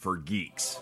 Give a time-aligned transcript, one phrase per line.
[0.00, 0.80] for geeks.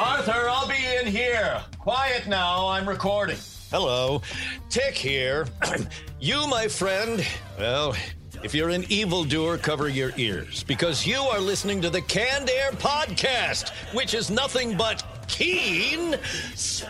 [0.00, 1.60] Arthur, I'll be in here.
[1.78, 3.36] Quiet now, I'm recording.
[3.70, 4.22] Hello,
[4.70, 5.46] Tick here.
[6.20, 7.22] you, my friend,
[7.58, 7.94] well,
[8.42, 12.70] if you're an evildoer, cover your ears because you are listening to the Canned Air
[12.70, 16.16] podcast, which is nothing but keen
[16.54, 16.88] spoon.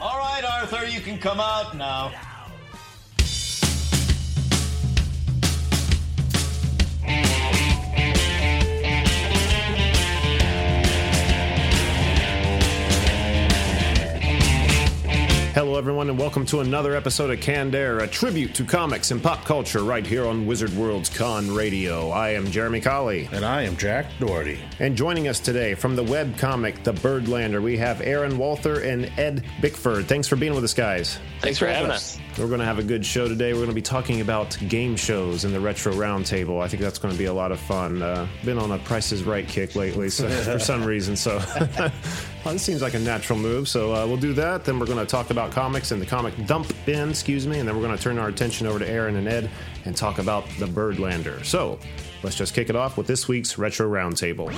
[0.00, 2.12] All right, Arthur, you can come out now.
[15.58, 19.20] Hello, everyone, and welcome to another episode of Canned Air, a tribute to comics and
[19.20, 22.10] pop culture right here on Wizard World's Con Radio.
[22.10, 23.28] I am Jeremy Colley.
[23.32, 24.60] And I am Jack Doherty.
[24.78, 29.10] And joining us today from the web comic The Birdlander, we have Aaron Walther and
[29.18, 30.06] Ed Bickford.
[30.06, 31.18] Thanks for being with us, guys.
[31.40, 32.20] Thanks for having us.
[32.38, 33.52] We're going to have a good show today.
[33.52, 36.62] We're going to be talking about game shows and the Retro Roundtable.
[36.62, 38.00] I think that's going to be a lot of fun.
[38.00, 41.40] Uh, been on a Price is Right kick lately so, for some reason, so
[42.48, 43.68] well, this seems like a natural move.
[43.68, 44.64] So uh, we'll do that.
[44.64, 47.68] Then we're going to talk about comics and the comic dump bin, excuse me, and
[47.68, 49.50] then we're going to turn our attention over to Aaron and Ed
[49.84, 51.44] and talk about the Birdlander.
[51.44, 51.78] So
[52.22, 54.48] let's just kick it off with this week's Retro Roundtable.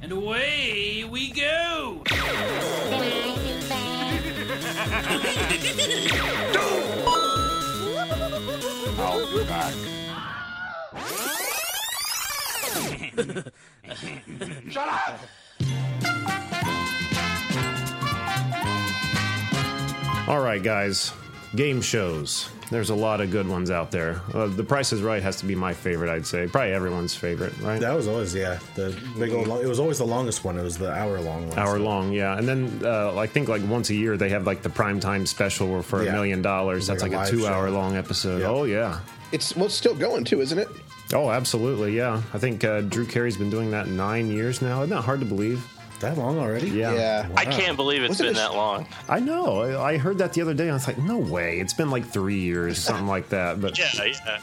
[0.00, 2.02] And away we go!
[8.98, 9.74] I'll be back.
[14.70, 15.20] Shut up!
[20.28, 21.10] All right, guys,
[21.56, 22.50] game shows.
[22.70, 24.20] There's a lot of good ones out there.
[24.34, 26.46] Uh, the Price is Right has to be my favorite, I'd say.
[26.46, 27.80] Probably everyone's favorite, right?
[27.80, 29.48] That was always yeah the big old.
[29.62, 30.58] It was always the longest one.
[30.58, 31.58] It was the hour long one.
[31.58, 32.36] Hour long, yeah.
[32.36, 35.24] And then uh, I think like once a year they have like the prime time
[35.24, 36.86] special for a million dollars.
[36.86, 38.42] That's like like, a a live two-hour-long episode.
[38.42, 38.48] Yeah.
[38.48, 39.00] Oh yeah.
[39.32, 40.68] It's well, it's still going too, isn't it?
[41.14, 42.20] Oh, absolutely, yeah.
[42.34, 44.82] I think uh, Drew Carey's been doing that nine years now.
[44.82, 45.66] Isn't that hard to believe?
[46.00, 46.68] That long already?
[46.70, 46.92] Yeah.
[46.94, 47.28] Yeah.
[47.36, 48.86] I can't believe it's Wasn't been it- that long.
[49.08, 49.62] I know.
[49.62, 50.64] I, I heard that the other day.
[50.64, 51.58] and I was like, no way.
[51.58, 53.60] It's been like three years, something like that.
[53.60, 54.38] But Yeah, yeah.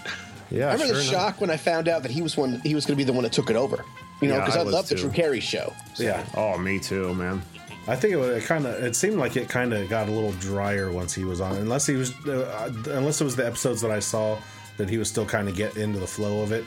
[0.52, 1.12] yeah, I remember sure the enough.
[1.12, 2.60] shock when I found out that he was one.
[2.62, 3.86] He was going to be the one that took it over.
[4.22, 5.02] You know, Yeah, because I I, love the too.
[5.02, 5.74] Drew Carey show.
[5.98, 6.26] Yeah.
[6.36, 7.42] Oh, me too, man.
[7.88, 8.84] I think it, would- it kind of.
[8.84, 11.56] It seemed like it kind of got a little drier once he was on.
[11.56, 14.38] Unless he was, uh, unless it was the episodes that I saw
[14.78, 16.66] that he was still kind of get into the flow of it.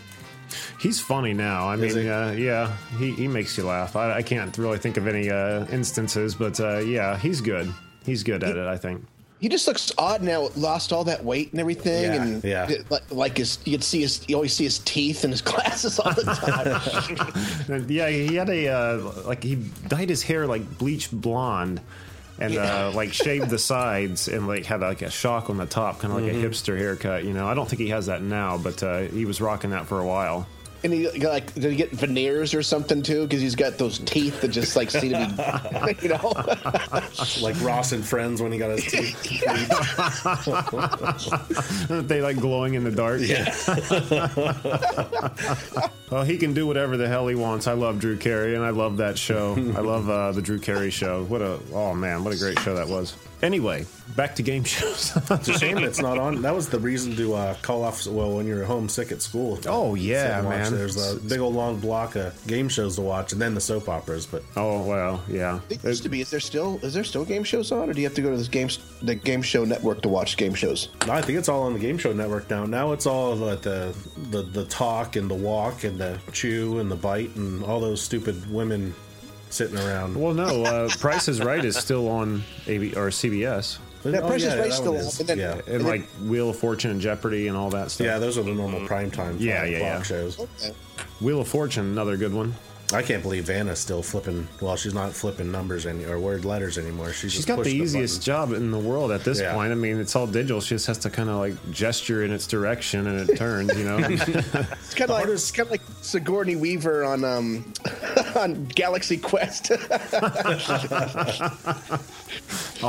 [0.81, 1.69] He's funny now.
[1.69, 2.11] I Is mean, he?
[2.11, 3.97] uh, yeah, he, he makes you laugh.
[3.97, 7.73] I, I can't really think of any uh, instances, but uh, yeah, he's good.
[8.05, 9.05] He's good at it, I think.
[9.41, 10.49] He just looks odd now.
[10.57, 12.69] Lost all that weight and everything, Yeah, and yeah.
[12.69, 14.29] it- like, his, you could see his.
[14.29, 17.85] You always see his teeth and his glasses all the time.
[17.89, 19.57] Yeah, he had a uh, like he
[19.87, 21.81] dyed his hair like bleach blonde,
[22.41, 26.01] and uh, like shaved the sides and like had like a shock on the top,
[26.01, 26.45] kind of like Mm-hmm.
[26.45, 27.25] a hipster haircut.
[27.25, 29.87] You know, I don't think he has that now, but uh, he was rocking that
[29.87, 30.47] for a while.
[30.85, 33.23] And he got, like did he get veneers or something too?
[33.23, 35.27] Because he's got those teeth that just like seem to
[35.87, 36.33] be, you know.
[37.41, 39.23] Like Ross and Friends when he got his teeth.
[42.09, 43.21] they like glowing in the dark.
[43.21, 43.55] Yeah.
[46.11, 47.67] Well, he can do whatever the hell he wants.
[47.67, 49.55] I love Drew Carey, and I love that show.
[49.77, 51.25] I love uh, the Drew Carey show.
[51.25, 53.15] What a oh man, what a great show that was.
[53.43, 55.13] Anyway, back to game shows.
[55.31, 56.43] It's a shame it's not on.
[56.43, 58.07] That was the reason to uh, call off.
[58.07, 59.59] Well, when you're homesick at school.
[59.67, 60.73] Oh, yeah, Sit and man.
[60.75, 63.89] There's a big old long block of game shows to watch, and then the soap
[63.89, 64.27] operas.
[64.27, 65.61] But oh well, yeah.
[65.71, 66.21] It used to be.
[66.21, 68.31] Is there still is there still game shows on, or do you have to go
[68.31, 68.69] to this game
[69.03, 70.89] the game show network to watch game shows?
[71.07, 72.65] No, I think it's all on the Game Show Network now.
[72.67, 73.95] Now it's all like the,
[74.31, 78.03] the the talk and the walk and the chew and the bite and all those
[78.03, 78.95] stupid women
[79.51, 80.21] sitting around.
[80.21, 84.43] Well, no, uh, Price is Right is still on AB or CBS, Oh, yeah, Price
[84.43, 86.91] is Right that still one on, and then- yeah, and then- like Wheel of Fortune
[86.93, 88.05] and Jeopardy and all that stuff.
[88.07, 89.37] yeah, those are the normal prime time.
[89.41, 90.03] Yeah, yeah, yeah.
[90.03, 90.39] shows.
[90.39, 90.73] Okay.
[91.21, 92.55] Wheel of Fortune, another good one.
[92.91, 94.49] I can't believe Vanna's still flipping.
[94.63, 97.09] Well, she's not flipping numbers any or word letters anymore.
[97.13, 98.25] She's, She's just got the easiest button.
[98.25, 99.53] job in the world at this Yeah.
[99.53, 99.73] point.
[99.73, 100.63] I mean, it's all digital.
[100.63, 103.85] She just has to kind of like gesture in its direction and it turns, you
[103.85, 103.99] know.
[104.89, 107.73] It's kind of like it's kind of like Sigourney Weaver on um
[108.37, 109.71] on Galaxy Quest.
[109.71, 109.77] oh,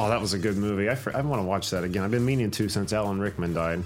[0.10, 0.90] that was a good movie.
[0.90, 2.04] I, fr- I want to watch that again.
[2.04, 3.84] I've been meaning to since Alan Rickman died.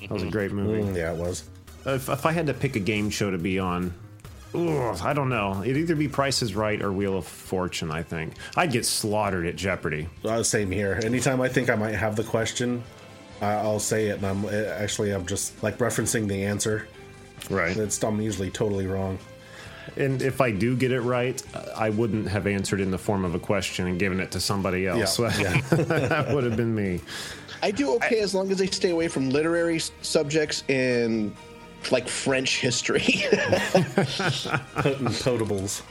[0.00, 0.82] That was a great movie.
[0.82, 1.44] Mm, yeah, it was.
[1.86, 3.92] If, if I had to pick a game show to be on,
[4.54, 5.62] ugh, I don't know.
[5.62, 7.90] It'd either be Price is Right or Wheel of Fortune.
[7.90, 10.08] I think I'd get slaughtered at Jeopardy.
[10.24, 11.00] Uh, same here.
[11.02, 12.82] Anytime I think I might have the question,
[13.40, 16.86] I I'll say it, and I'm actually I'm just like referencing the answer.
[17.50, 17.76] Right.
[17.76, 19.18] It's I'm usually totally wrong.
[19.96, 21.42] And if I do get it right,
[21.76, 24.86] I wouldn't have answered in the form of a question and given it to somebody
[24.86, 25.18] else.
[25.18, 25.60] Yeah, yeah.
[25.60, 27.00] that would have been me.
[27.62, 31.34] I do okay as long as they stay away from literary subjects and
[31.90, 33.00] like French history.
[34.82, 35.82] Potables.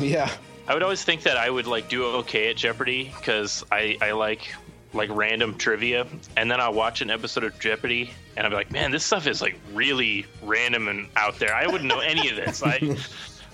[0.00, 0.30] yeah.
[0.68, 4.12] I would always think that I would like do okay at Jeopardy because I, I
[4.12, 4.52] like
[4.92, 6.06] like random trivia,
[6.36, 9.26] and then I'll watch an episode of Jeopardy, and I'll be like, man, this stuff
[9.26, 11.54] is like really random and out there.
[11.54, 12.62] I wouldn't know any of this.
[12.62, 12.96] I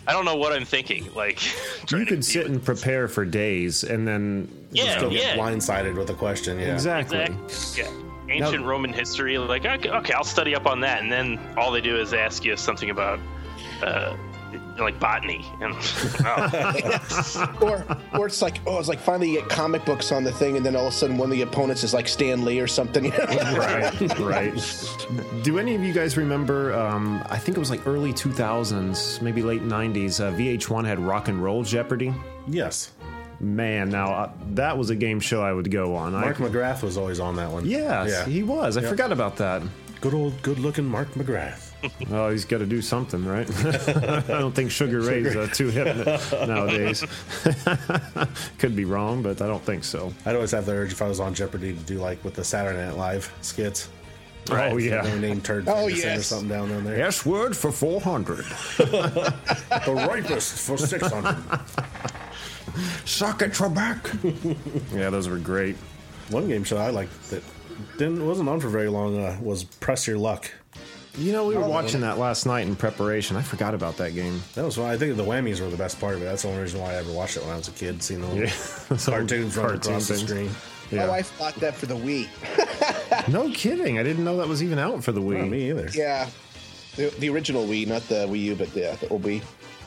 [0.07, 1.13] I don't know what I'm thinking.
[1.15, 1.41] Like,
[1.91, 4.49] You could sit and prepare for days and then.
[4.71, 6.59] yeah, Still yeah, get blindsided with a question.
[6.59, 6.73] Yeah.
[6.73, 7.21] Exactly.
[7.21, 7.83] Exactly.
[7.85, 8.12] Yeah.
[8.29, 11.81] Ancient Roman history, like okay, okay, I'll study up on that, and then all they
[11.81, 13.19] do is ask you something about,
[13.83, 14.17] uh,
[14.79, 15.75] like botany, and
[16.25, 17.57] oh.
[17.61, 20.57] or or it's like oh it's like finally you get comic books on the thing
[20.57, 22.67] and then all of a sudden one of the opponents is like Stan Lee or
[22.67, 23.11] something.
[23.29, 25.43] right, right.
[25.43, 26.75] Do any of you guys remember?
[26.75, 30.21] Um, I think it was like early 2000s, maybe late 90s.
[30.21, 32.15] Uh, VH1 had Rock and Roll Jeopardy.
[32.47, 32.93] Yes.
[33.43, 36.13] Man, now uh, that was a game show I would go on.
[36.13, 37.67] Mark I, McGrath was always on that one.
[37.67, 38.25] yes, Yeah.
[38.25, 38.77] he was.
[38.77, 38.89] I Yeah.
[38.89, 39.63] forgot about that.
[40.01, 41.69] Good old, good-looking Mark McGrath.
[42.13, 43.49] Oh, he's got to do something, right?
[43.67, 45.87] I don't think Sugar Ray's uh, too hip
[46.47, 47.05] nowadays.
[48.59, 50.13] Could be wrong, but I don't think so.
[50.25, 52.45] I'd always have the urge if I was on Jeopardy to do like with the
[52.45, 53.89] Saturday Night Live skits.
[54.51, 55.03] Oh They yeah.
[55.19, 56.27] named Turd Oh, Ferguson or yes.
[56.29, 57.05] something down on there.
[57.05, 58.45] S word for 400.
[58.79, 61.37] The rapist for 600.
[63.05, 64.95] Suck it, Trebek.
[64.97, 65.77] yeah, those were great.
[66.31, 67.43] One game show I liked that
[67.99, 70.51] didn't wasn't on for very long uh, was Press Your Luck.
[71.19, 73.37] You know, we were watching that last night in preparation.
[73.37, 74.41] I forgot about that game.
[74.55, 74.87] That was fun.
[74.91, 76.25] I think the whammies were the best part of it.
[76.25, 78.03] That's the only reason why I ever watched it when I was a kid.
[78.03, 78.97] Seeing the little Yeah.
[79.05, 80.29] cartoons running Cartoon across the things.
[80.29, 80.51] screen.
[80.99, 82.29] My wife bought that for the Wii.
[83.29, 83.99] No kidding.
[83.99, 85.39] I didn't know that was even out for the Wii.
[85.41, 85.91] Not me either.
[85.93, 86.29] Yeah.
[86.97, 89.43] The, the original Wii, not the Wii U, but the, the old Wii.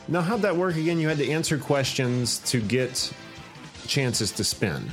[0.08, 0.98] Now, how'd that work again?
[0.98, 3.12] You had to answer questions to get
[3.86, 4.88] chances to spin.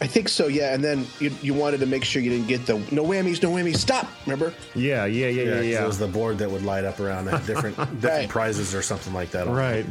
[0.00, 0.74] I think so, yeah.
[0.74, 3.50] And then you, you wanted to make sure you didn't get the no whammies, no
[3.50, 4.08] whammies, stop.
[4.26, 4.52] Remember?
[4.74, 5.84] Yeah, yeah, yeah, Yeah, yeah, 'cause yeah.
[5.84, 8.28] it was the board that would light up around at different different Right.
[8.28, 9.46] prizes or something like that.
[9.46, 9.86] right.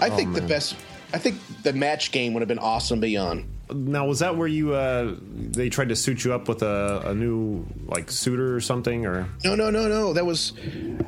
[0.00, 0.76] I Oh, think the best.
[1.12, 3.44] I think the match game would have been awesome beyond.
[3.68, 7.14] Now, was that where you uh they tried to suit you up with a, a
[7.14, 10.12] new like suitor or something or No, no, no, no.
[10.12, 10.52] That was.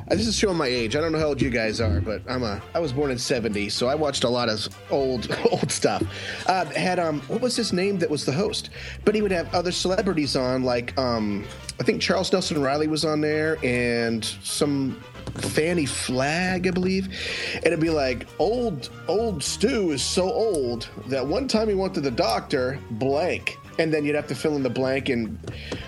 [0.09, 0.95] uh, This is showing my age.
[0.95, 2.61] I don't know how old you guys are, but I'm a.
[2.73, 6.03] I was born in '70, so I watched a lot of old, old stuff.
[6.47, 7.97] Uh, had um, what was his name?
[7.99, 8.71] That was the host,
[9.05, 11.45] but he would have other celebrities on, like um,
[11.79, 15.01] I think Charles Nelson Reilly was on there, and some
[15.37, 17.07] Fannie Flagg, I believe.
[17.55, 21.93] And it'd be like, old, old Stu is so old that one time he went
[21.95, 23.57] to the doctor, blank.
[23.77, 25.39] And then you'd have to fill in the blank, and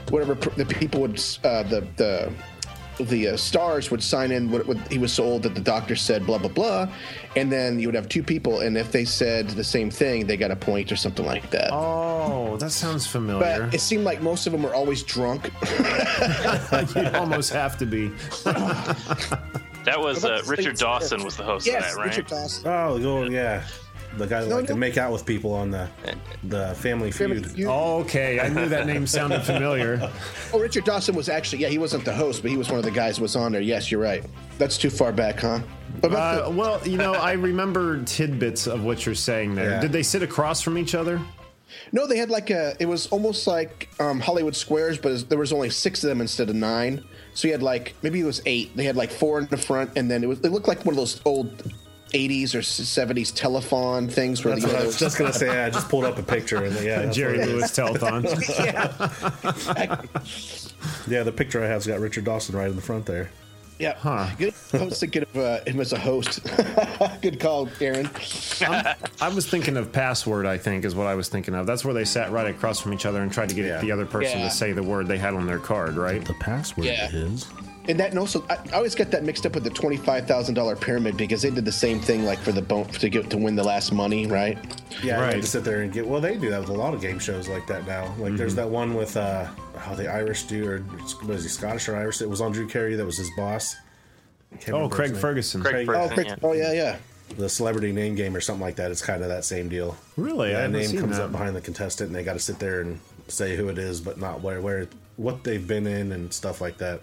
[0.10, 2.32] whatever the people would, uh, the the
[3.04, 5.96] the uh, stars would sign in what, what he was so old that the doctor
[5.96, 6.88] said blah blah blah,
[7.36, 10.38] and then you would have two people, and if they said the same thing, they
[10.38, 11.70] got a point or something like that.
[11.72, 13.66] Oh, that sounds familiar.
[13.66, 15.52] But it seemed like most of them were always drunk.
[16.96, 18.10] You'd almost have to be.
[19.86, 22.08] that was uh, Richard Dawson was the host yes, of that, right?
[22.08, 22.68] Richard Dawson.
[22.68, 23.64] Oh, yeah.
[24.18, 25.88] The guy that No, liked to make out with people on the
[26.44, 27.30] the Family Feud.
[27.46, 27.68] Family Feud.
[27.68, 30.12] okay, I knew that name sounded familiar.
[30.54, 32.84] Oh, Richard Dawson was actually yeah, he wasn't the host, but he was one of
[32.84, 33.62] the guys who was on there.
[33.62, 34.26] Yes, you're right.
[34.58, 35.60] That's too far back, huh?
[36.04, 39.72] Uh, well, you know, I remember tidbits of what you're saying there.
[39.72, 39.80] Yeah.
[39.82, 41.22] Did they sit across from each other?
[41.94, 42.76] no, they had like a.
[42.82, 46.50] It was almost like um, Hollywood Squares, but there was only six of them instead
[46.50, 47.02] of nine.
[47.34, 48.76] So you had like maybe it was eight.
[48.76, 50.40] They had like four in the front, and then it was.
[50.40, 51.72] It looked like one of those old.
[52.12, 55.64] 80s or 70s telephone things where That's the what I was just gonna say.
[55.64, 57.78] I just pulled up a picture and yeah, Jerry what it is.
[57.78, 58.26] Lewis telethon.
[61.08, 63.30] Yeah, the picture I have's got Richard Dawson right in the front there.
[63.80, 64.28] yeah Huh.
[64.38, 66.40] good I was thinking of uh, him as a host
[67.22, 68.10] good call Aaron
[69.22, 70.46] I was thinking of password.
[70.46, 71.66] I think is what I was thinking of.
[71.66, 73.82] That's where they sat right across from each other and tried to get Yeah.
[73.82, 74.50] the other person Yeah.
[74.50, 75.96] to say the word they had on their card.
[75.98, 76.24] Right?
[76.24, 77.10] The password Yeah.
[77.12, 77.46] is
[77.88, 80.54] And that and also, I, I always get that mixed up with the twenty-five thousand
[80.56, 83.38] dollar pyramid because they did the same thing, like for the bone to get to
[83.38, 84.58] win the last money, right?
[85.04, 85.34] Yeah, Right.
[85.34, 85.42] right.
[85.42, 86.06] To sit there and get.
[86.08, 88.14] Well, they do that with a lot of game shows like that now.
[88.20, 88.62] Like there's Mm-hmm.
[88.62, 89.48] that one with uh,
[89.78, 90.80] how the Irish do, or
[91.26, 92.22] what is he Scottish or Irish?
[92.22, 92.94] It was on Drew Carey.
[92.96, 93.76] That was his boss.
[94.72, 95.16] Oh, Craig.
[95.16, 95.62] Ferguson.
[95.62, 96.48] Craig Craig- Oh, Ferguson, yeah.
[96.48, 96.98] oh yeah, yeah.
[97.38, 98.92] The celebrity name game or something like that.
[98.92, 99.96] It's kind of that same deal.
[100.18, 100.50] Really?
[100.50, 101.24] I Yeah, a name seen comes that.
[101.26, 104.02] up behind the contestant, and they got to sit there and say who it is,
[104.02, 107.02] but not where where what they've been in and stuff like that.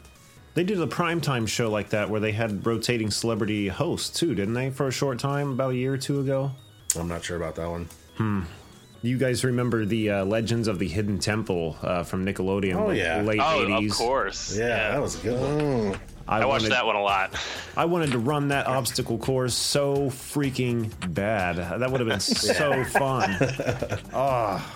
[0.59, 4.55] They did a primetime show like that where they had rotating celebrity hosts too, didn't
[4.55, 4.71] they?
[4.71, 6.51] For a short time, about a year or two ago.
[6.99, 7.89] I'm not sure about that one.
[8.17, 8.41] Hmm.
[9.01, 12.75] You guys remember the uh, Legends of the Hidden Temple uh, from Nickelodeon?
[12.75, 13.23] Oh, yeah.
[13.23, 14.59] late Oh, of course.
[14.59, 16.01] Yeah, that was a good one.
[16.27, 17.37] I, watched wanted- that one a lot.
[17.77, 21.55] I wanted to run that obstacle course so freaking bad.
[21.79, 23.31] That would have been so fun.
[24.13, 24.75] Ah,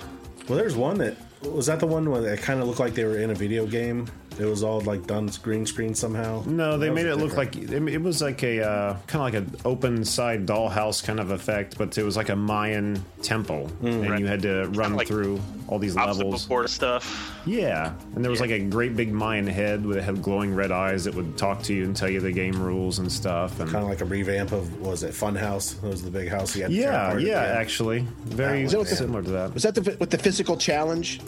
[0.48, 3.04] Well, there's one that was that the one where it kind of looked like they
[3.04, 4.06] were in a video game.
[4.42, 6.42] It was all like done green screen somehow.
[6.46, 9.36] no, they made a it look different- like it, it was like a uh, kind
[9.36, 13.02] of like an open side dollhouse kind of effect, but it was like a Mayan
[13.22, 14.20] temple, and Right.
[14.20, 16.44] you had to run like through all these Obstacle levels.
[16.46, 17.30] course stuff.
[17.46, 20.70] Yeah, and there was like a great big Mayan head with it had glowing red
[20.72, 23.58] eyes that would talk to you and tell you the game rules and stuff.
[23.60, 25.76] And kind of like a revamp of was it Funhouse?
[25.82, 26.54] It was the big house.
[26.56, 28.96] You had yeah, apart yeah, actually, very That was it.
[28.96, 29.54] similar to that.
[29.54, 31.20] Was that the with the physical challenge?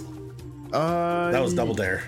[0.72, 2.02] Uh, That was Double Dare.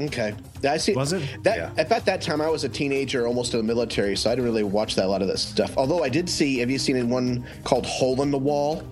[0.00, 0.34] Okay,
[0.64, 0.94] I see.
[0.94, 1.22] Was it?
[1.42, 1.82] That Yeah.
[1.82, 4.62] about that time I was a teenager, almost in the military, so I didn't really
[4.64, 5.76] watch that a lot of that stuff.
[5.76, 6.58] Although I did see.
[6.58, 8.82] Have you seen in one called Hole in the Wall?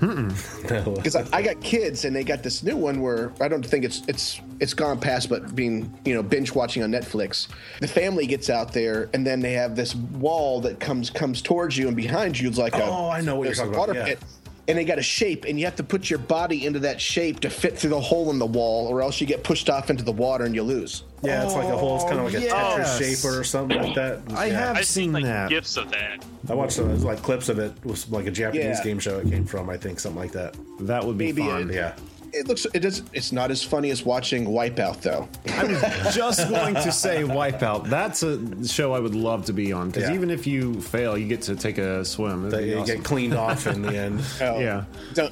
[0.00, 3.84] Because I, I got kids and they got this new one where I don't think
[3.84, 7.48] it's it's it's gone past, but being you know binge watching on Netflix.
[7.80, 11.76] The family gets out there and then they have this wall that comes comes towards
[11.76, 13.88] you and behind you is like Oh, I know what you're there's a talking about,
[13.88, 14.04] water yeah.
[14.04, 14.18] pit.
[14.66, 17.40] And they got a shape, and you have to put your body into that shape
[17.40, 20.02] to fit through the hole in the wall, or else you get pushed off into
[20.02, 21.04] the water and you lose.
[21.22, 21.96] Yeah, it's like a whole.
[21.96, 22.98] It's kind of like a oh, yes.
[22.98, 24.20] Tetris shape or something like that.
[24.34, 24.58] I Yeah.
[24.60, 25.50] have I've seen seen like that.
[25.50, 26.24] gifs of that.
[26.48, 27.72] I watched some like clips of it.
[27.76, 28.84] It was like a Japanese Yeah.
[28.84, 29.68] game show it came from.
[29.68, 30.54] I think something like that.
[30.80, 31.68] That would be Maybe fun.
[31.70, 31.92] it- Yeah.
[32.34, 35.28] It looks it is it's not as funny as watching Wipeout though.
[35.52, 37.88] I was just going to say Wipeout.
[37.88, 40.14] That's a show I would love to be on because Yeah.
[40.14, 42.46] even if you fail, you get to take a swim.
[42.48, 42.96] It'd They you awesome.
[42.96, 44.20] get cleaned off in the end.
[44.40, 44.84] Oh, Yeah.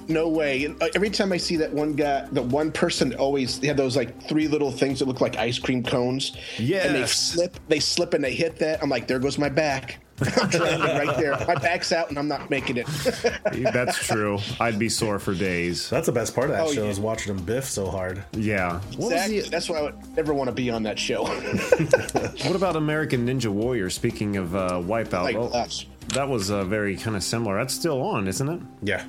[0.08, 0.66] No way.
[0.80, 3.96] Uh, Every time I see that one guy, the one person always they have those
[3.96, 6.32] like three little things that look like ice cream cones.
[6.58, 7.12] And they Yes.
[7.12, 8.82] slip, they slip and they hit that.
[8.82, 9.98] I'm like, there goes my back.
[10.20, 11.32] I'm drowning right there.
[11.46, 12.86] My back's out and I'm not making it.
[13.72, 14.38] That's true.
[14.60, 15.88] I'd be sore for days.
[15.90, 16.90] That's the best part of that Oh, show yeah.
[16.90, 18.22] is watching them biff so hard.
[18.32, 18.74] Yeah.
[18.96, 19.40] What, was Exactly.
[19.40, 21.24] the- That's why I would never want to be on that show.
[21.26, 23.90] what about American Ninja Warrior?
[23.90, 25.86] Speaking of uh, Wipeout, Like well, us.
[26.08, 27.56] that was uh, very kind of similar.
[27.56, 28.60] That's still on, isn't it?
[28.82, 29.04] Yeah.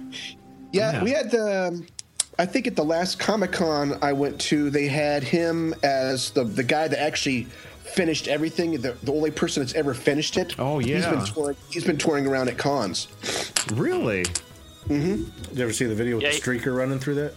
[0.71, 1.03] Yeah, Yeah.
[1.03, 1.67] we had the.
[1.67, 1.87] um,
[2.39, 6.43] I think at the last Comic Con I went to, they had him as the
[6.43, 7.45] the guy that actually
[7.83, 8.71] finished everything.
[8.81, 10.55] The, the only person that's ever finished it.
[10.59, 11.11] Oh, He's yeah.
[11.11, 11.57] been touring.
[11.69, 13.07] He's been touring around at cons.
[13.73, 14.23] Really?
[14.87, 15.23] Mm-hmm.
[15.49, 17.33] Did you ever see the video with Yeah, the he- streaker running through that?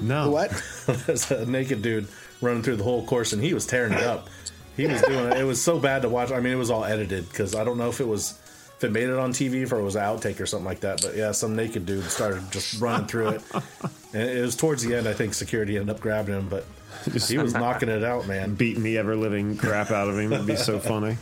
[0.00, 0.24] No.
[0.24, 0.62] The what?
[1.06, 2.08] There's a naked dude
[2.40, 4.28] running through the whole course, and he was tearing it up.
[4.76, 5.38] He was doing it.
[5.38, 6.30] It was so bad to watch.
[6.30, 8.38] I mean, it was all edited because I don't know if it was
[8.76, 11.02] if it made it on TV or it was an outtake or something like that.
[11.02, 13.42] But yeah, some naked dude started just running through it,
[14.12, 15.08] and it was towards the end.
[15.08, 16.64] I think security ended up grabbing him, but
[17.28, 18.54] he was knocking it out, man.
[18.54, 20.30] Beating the ever living crap out of him.
[20.30, 21.16] That'd be so funny.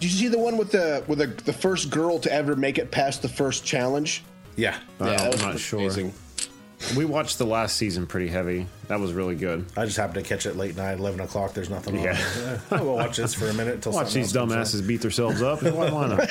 [0.00, 2.78] Did you see the one with the with the, the first girl to ever make
[2.78, 4.22] it past the first challenge?
[4.56, 5.80] Yeah, Oh, that I'm was not sure.
[5.80, 6.12] amazing.
[6.96, 8.66] We watched the last season pretty heavy.
[8.86, 9.66] That was really good.
[9.76, 11.52] I just happened to catch it late night, eleven o'clock.
[11.52, 12.04] There's nothing on.
[12.04, 12.58] Yeah.
[12.70, 14.82] I'll watch this for a minute until Watch these else comes on.
[14.82, 15.60] dumbasses beat themselves up.
[15.64, 16.28] Why, why not?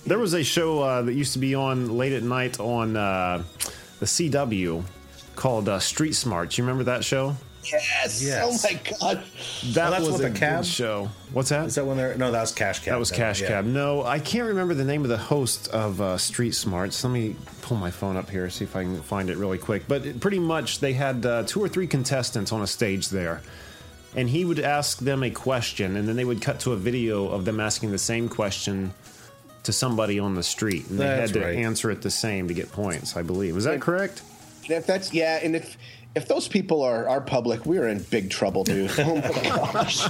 [0.06, 3.42] there was a show uh, that used to be on late at night on uh,
[4.00, 4.82] the CW
[5.36, 6.58] called uh, Street Smarts.
[6.58, 7.36] You remember that show?
[7.64, 8.22] Yes.
[8.22, 8.44] Yes.
[8.64, 9.24] Oh my god.
[9.72, 10.60] That Oh, that's was a the cab?
[10.62, 11.10] good show.
[11.32, 11.66] What's that?
[11.66, 12.30] Is that when they're no?
[12.30, 12.92] That was Cash Cab.
[12.92, 13.48] That was Cash yeah.
[13.48, 13.64] Cab.
[13.64, 17.02] No, I can't remember the name of the host of uh, Street Smarts.
[17.02, 19.82] Let me pull my phone up here, see if I can find it really quick.
[19.88, 23.42] But it, pretty much, they had uh, two or three contestants on a stage there.
[24.14, 27.28] And he would ask them a question, and then they would cut to a video
[27.28, 28.94] of them asking the same question
[29.64, 30.88] to somebody on the street.
[30.88, 31.56] And they That's had to right.
[31.56, 33.56] answer it the same to get points, I believe.
[33.56, 34.22] Is that correct?
[34.68, 35.76] And if that's yeah, and if
[36.14, 38.90] if those people are are public, we're in big trouble, dude.
[38.98, 40.08] Oh my gosh.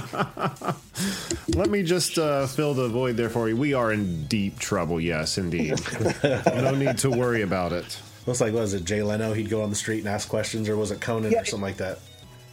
[1.55, 3.57] Let me just uh, fill the void there for you.
[3.57, 5.75] We are in deep trouble, yes, indeed.
[6.23, 7.99] no need to worry about it.
[8.25, 9.33] Looks like was it Jay Leno?
[9.33, 11.61] He'd go on the street and ask questions, or was it Conan Yeah, or something
[11.61, 11.99] like that?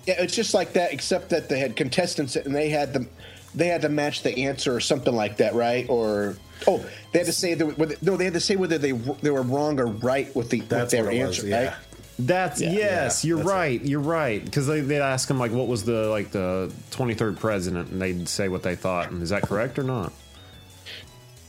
[0.06, 3.08] Yeah, it's just like that, except that they had contestants and they had them.
[3.54, 5.88] They had to match the answer or something like that, right?
[5.88, 8.92] Or oh, they had to say that, whether, no, they had to say whether they
[8.92, 11.64] they were wrong or right with the with That's their what it was, answer, yeah.
[11.64, 11.74] right?
[12.18, 12.70] That's Yeah.
[12.72, 13.84] yes, Yeah, you're that's right.
[13.84, 17.90] You're right because they, they'd ask him like, what was the like the 23rd president,
[17.90, 19.10] and they'd say what they thought.
[19.10, 20.12] And is that correct or not?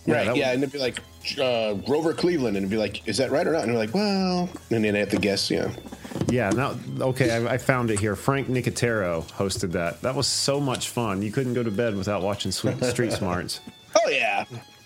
[0.05, 0.25] Yeah, right.
[0.25, 0.99] yeah, would- and it'd be like
[1.39, 3.63] uh, Grover Cleveland, and it'd be like, is that right or not?
[3.63, 5.49] And they're like, well, and then they have to guess.
[5.49, 5.71] Yeah.
[6.27, 6.49] Yeah.
[6.51, 8.15] Now, okay, I, I found it here.
[8.15, 10.01] Frank Nicotero hosted that.
[10.01, 11.21] That was so much fun.
[11.23, 13.59] You couldn't go to bed without watching Sweet Street Smarts.
[14.05, 14.43] Oh yeah.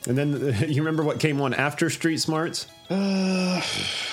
[0.07, 2.67] And then you remember what came on after Street Smarts?
[2.89, 3.61] Uh,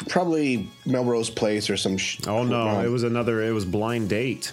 [0.08, 1.96] probably Melrose Place or some.
[1.96, 3.42] Sh- Oh no, it was another.
[3.42, 4.52] It was Blind Date.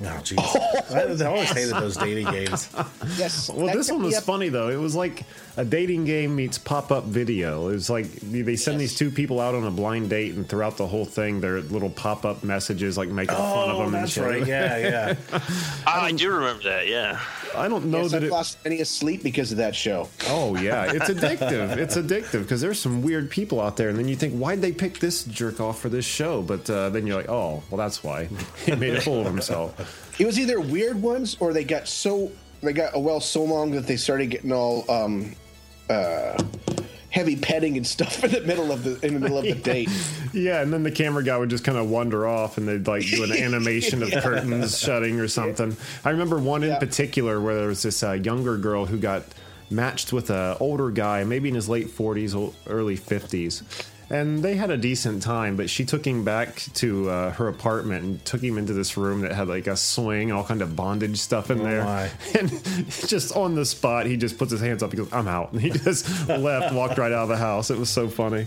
[0.00, 0.38] Oh jeez,
[1.22, 2.68] I, I always hated those dating games.
[3.16, 3.50] Yes.
[3.50, 4.68] Well, that this one was up- funny though.
[4.68, 5.24] It was like
[5.56, 7.66] a dating game meets pop-up video.
[7.68, 10.76] It was like they send these two people out on a blind date, and throughout
[10.76, 13.86] the whole thing, their little pop-up messages like making fun of Oh, them.
[13.86, 14.22] and that's shit.
[14.22, 14.46] right.
[14.46, 15.14] Yeah, yeah.
[15.84, 16.86] Ah, I do remember that.
[16.86, 17.18] Yeah.
[17.56, 18.30] I don't know Yes, that I've it.
[18.30, 20.08] lost any sleep because of that show.
[20.28, 21.76] Oh yeah, it's addictive.
[21.76, 24.72] it's addictive because there's some weird people out there, and then you think, why'd they
[24.72, 26.42] pick this jerk off for this show?
[26.42, 28.28] But uh, then you're like, oh, well, that's why
[28.66, 30.14] he made a fool of himself.
[30.20, 32.30] It was either weird ones or they got so
[32.62, 35.34] they got a well so long that they started getting all um,
[35.88, 36.42] uh,
[37.10, 39.88] heavy petting and stuff in the middle of the in the middle of the date.
[40.32, 43.04] Yeah, and then the camera guy would just kind of wander off, and they'd like
[43.06, 45.76] do an animation of curtains shutting or something.
[46.04, 46.78] I remember one in Yeah.
[46.78, 49.22] particular where there was this uh, younger girl who got
[49.70, 52.34] matched with a older guy, maybe in his late forties,
[52.66, 53.62] early fifties.
[54.10, 58.04] And they had a decent time, but she took him back to uh, her apartment
[58.04, 61.18] and took him into this room that had like a swing, all kind of bondage
[61.18, 61.84] stuff in Oh, there.
[61.84, 62.10] my.
[62.38, 62.50] And
[63.06, 64.92] just on the spot, he just puts his hands up.
[64.92, 67.70] He goes, "I'm out," and he just left, walked right out of the house.
[67.70, 68.46] It was so funny.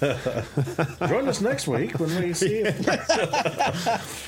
[0.00, 2.86] Join us next week when we see it.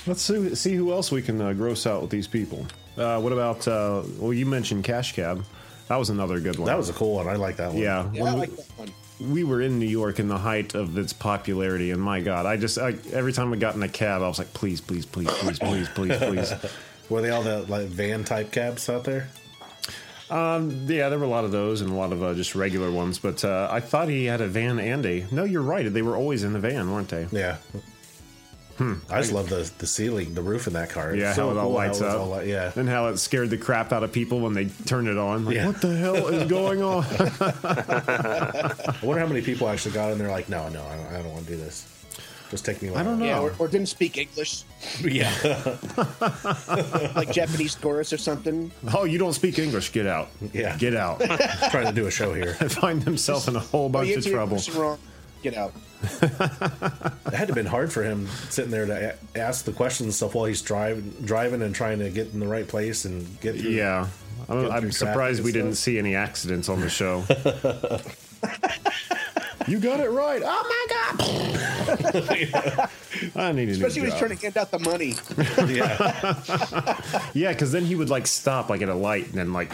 [0.06, 2.66] Let's see, see who else we can uh, gross out with these people.
[2.98, 3.66] Uh, what about?
[3.68, 5.44] Uh, well, you mentioned Cash Cab.
[5.88, 6.66] That was another good one.
[6.66, 7.28] That was a cool one.
[7.28, 7.78] I like that one.
[7.82, 8.10] yeah.
[8.12, 8.92] Yeah, I like that one.
[9.30, 12.56] We were in New York in the height of its popularity, and my God, I
[12.56, 15.28] just I, every time we got in a cab, I was like, please, please, please,
[15.28, 16.52] please, please, please, please.
[17.10, 19.28] Were they all the like van type cabs out there?
[20.30, 22.90] Um, yeah, there were a lot of those and a lot of uh, just regular
[22.90, 25.26] ones, but uh, I thought he had a van and a.
[25.30, 25.92] No, you're right.
[25.92, 27.28] They were always in the van, weren't they?
[27.30, 27.58] Yeah.
[28.80, 31.10] I just love the the ceiling, the roof in that car.
[31.10, 31.20] It's Hmm.
[31.20, 32.20] Yeah, so how it all cool lights up.
[32.20, 32.72] all light- yeah.
[32.74, 35.44] And how it scared the crap out of people when they turned it on.
[35.44, 35.66] Like, Yeah.
[35.68, 37.04] what the hell is going on?
[37.04, 41.22] I wonder how many people actually got in there like, no, no, I don't, I
[41.22, 41.86] don't want to do this.
[42.50, 42.90] Just take me.
[42.94, 43.24] I don't know.
[43.24, 44.62] Yeah, or, or didn't speak English,
[45.00, 45.32] Yeah.
[47.16, 48.70] like Japanese tourists or something.
[48.94, 49.92] oh, you don't speak English?
[49.92, 50.28] Get out.
[50.52, 50.76] Yeah.
[50.76, 51.20] Get out.
[51.70, 52.54] Trying to do a show here.
[52.54, 54.58] Find himself in a whole Oh, bunch you of answered your trouble.
[55.44, 55.44] Question.
[55.44, 55.72] Get out.
[57.26, 60.04] It had to have been hard for him sitting there to a- ask the questions
[60.06, 63.26] and stuff while he's driving, driving and trying to get in the right place and
[63.40, 63.70] get through.
[63.70, 64.06] Yeah.
[64.48, 67.24] I'm, Get I'm surprised we and didn't see any accidents on the show.
[69.66, 70.42] you got it right.
[70.44, 72.90] Oh my god!
[73.36, 75.14] I need a Especially new when he's trying to hand out the money.
[75.72, 77.00] Yeah.
[77.32, 79.72] Yeah, because then he would like stop like at a light and then like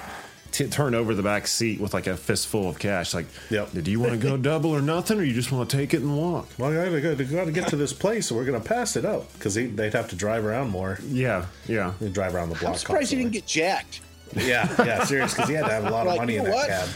[0.64, 3.14] t- turn over the back seat with like a fistful of cash.
[3.14, 3.70] Like, Yep.
[3.82, 6.02] do you want to go double or nothing, or you just want to take it
[6.02, 6.48] and walk?
[6.58, 9.32] Well, I gotta, go- gotta get to this place, so we're gonna pass it up
[9.34, 10.98] because they'd have to drive around more.
[11.08, 11.94] Yeah, yeah.
[12.00, 12.72] They'd drive around the block.
[12.72, 14.00] I'm surprised he didn't get jacked.
[14.36, 16.44] Yeah, yeah, serious because he had to have a lot of Like, money you in
[16.44, 16.68] that what?
[16.68, 16.88] cab.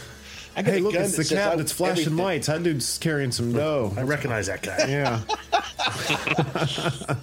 [0.57, 2.23] I got Hey, look, gun it's the says cab I'm that's flashing everything.
[2.25, 2.47] lights.
[2.47, 3.93] That dude's carrying some dough.
[3.97, 4.85] I recognize that guy.
[4.87, 5.19] Yeah.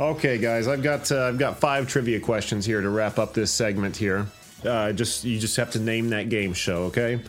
[0.00, 3.50] okay, guys, I've got uh, I've got five trivia questions here to wrap up this
[3.50, 4.26] segment here.
[4.64, 7.20] Uh, just you just have to name that game show, okay?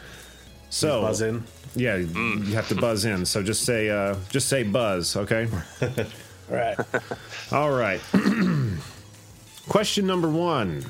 [0.69, 1.43] So Buzz in.
[1.75, 3.25] Yeah, you have to buzz in.
[3.25, 5.47] So just say uh, just say buzz, okay?
[5.81, 6.77] All right.
[7.51, 8.01] All right.
[9.67, 10.83] Question number one.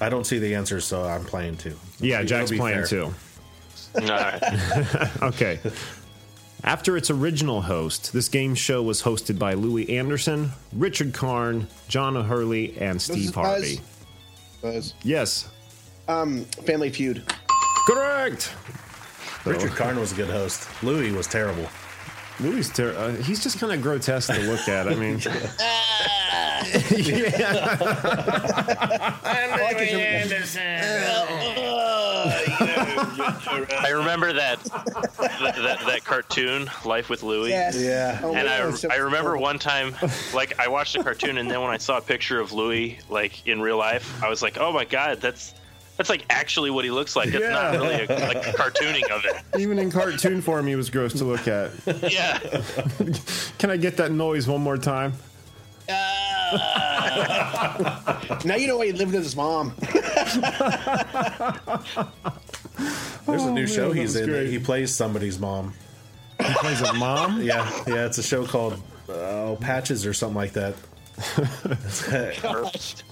[0.00, 1.76] I don't see the answer, so I'm playing too.
[2.00, 2.86] Yeah, It'll Jack's be playing fair.
[2.86, 3.14] too.
[3.96, 5.10] All right.
[5.22, 5.60] Okay.
[6.64, 12.16] After its original host, this game show was hosted by Louie Anderson, Richard Karn, John
[12.16, 13.76] O'Hurley, and Steve Harvey.
[13.76, 13.84] Buzz.
[14.64, 14.94] Buzz.
[15.02, 15.46] Yes,
[16.08, 17.22] Um, Family Feud.
[17.86, 18.50] correct.
[19.44, 20.66] Richard Karn was a good host.
[20.82, 21.68] Louie was terrible.
[22.40, 24.88] Louie, ter- uh, he's just kind of grotesque to look at.
[24.88, 25.18] I mean,
[32.60, 37.50] I remember that, that that that cartoon, Life with Louie.
[37.50, 37.76] Yes.
[37.80, 38.20] Yeah.
[38.22, 39.94] Oh, And yeah, I, so- I remember one time,
[40.34, 43.46] like I watched the cartoon, and then when I saw a picture of Louie, like
[43.46, 45.54] in real life, I was like, "Oh my god, that's
[45.96, 47.30] that's like actually what he looks like.
[47.30, 47.50] That's Yeah.
[47.50, 51.12] not really a, like a cartooning of it." even in cartoon form, he was gross
[51.14, 51.70] to look at.
[52.10, 52.38] Yeah,
[53.58, 55.12] Can I get that noise one more time?
[55.88, 55.92] Uh,
[58.44, 59.72] Now you know why he lived with his mom.
[63.26, 64.28] There's a new man, show that he's in.
[64.28, 64.48] great.
[64.50, 65.72] He plays somebody's mom.
[66.44, 67.40] He plays a mom.
[67.44, 68.06] Yeah, yeah.
[68.06, 70.74] It's a show called uh, Patches or something like that.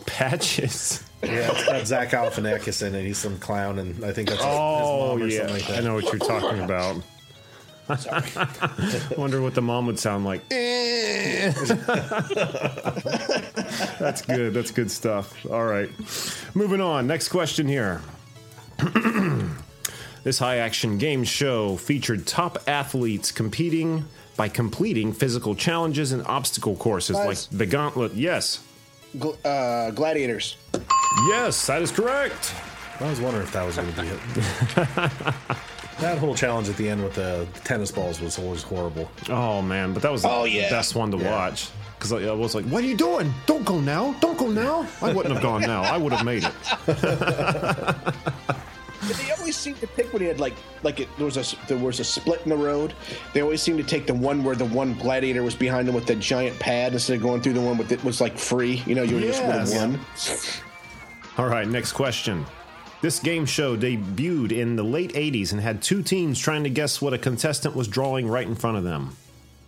[0.06, 1.02] Patches.
[1.22, 3.04] Yeah, it's got Zach Galifianakis in it.
[3.04, 5.66] He's some clown, and I think that's his, his Oh mom or yeah, something like
[5.68, 5.78] that.
[5.78, 7.02] I know what you're talking about.
[9.18, 10.48] Wonder what the mom would sound like.
[13.98, 14.54] That's good.
[14.54, 15.44] That's good stuff.
[15.50, 15.90] All right.
[16.54, 17.06] Moving on.
[17.06, 18.00] Next question here.
[20.24, 24.04] This high action game show featured top athletes competing
[24.36, 27.26] by completing physical challenges and obstacle courses Guys.
[27.50, 28.14] like the Gauntlet.
[28.14, 28.60] Yes.
[29.16, 30.56] Gl- uh, gladiators.
[31.28, 32.54] Yes, that is correct.
[33.00, 35.56] I was wondering if that was going to be it.
[36.02, 39.10] that whole challenge at the end with the tennis balls was always horrible.
[39.28, 40.68] Oh man, but that was the Oh, yeah.
[40.70, 41.30] best one to Yeah.
[41.30, 41.68] watch.
[41.98, 43.32] Because I was like, "What are you doing?
[43.46, 44.12] Don't go now!
[44.20, 45.82] Don't go now!" I wouldn't have gone now.
[45.82, 46.52] I would have made it.
[49.04, 51.56] But they always seem to pick when he had like like it, there was a
[51.66, 52.94] there was a split in the road.
[53.34, 56.06] They always seem to take the one where the one gladiator was behind them with
[56.06, 58.80] the giant pad instead of going through the one with it was like free.
[58.86, 59.72] You know, you were just Yes.
[59.72, 60.00] with one.
[61.36, 62.46] All right, next question.
[63.02, 67.02] This game show debuted in the late 80s and had two teams trying to guess
[67.02, 69.16] what a contestant was drawing right in front of them.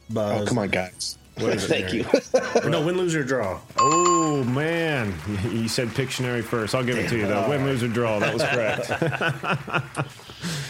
[0.08, 0.42] Buzz.
[0.42, 1.18] Oh come on, guys!
[1.38, 2.62] What is it, Thank Mary?
[2.64, 2.70] you.
[2.70, 3.58] no, win, lose, or draw.
[3.76, 5.12] Oh, man.
[5.50, 6.76] You said Pictionary first.
[6.76, 7.48] I'll give it to you, though.
[7.48, 8.20] Win, lose, or draw.
[8.20, 8.88] That was correct.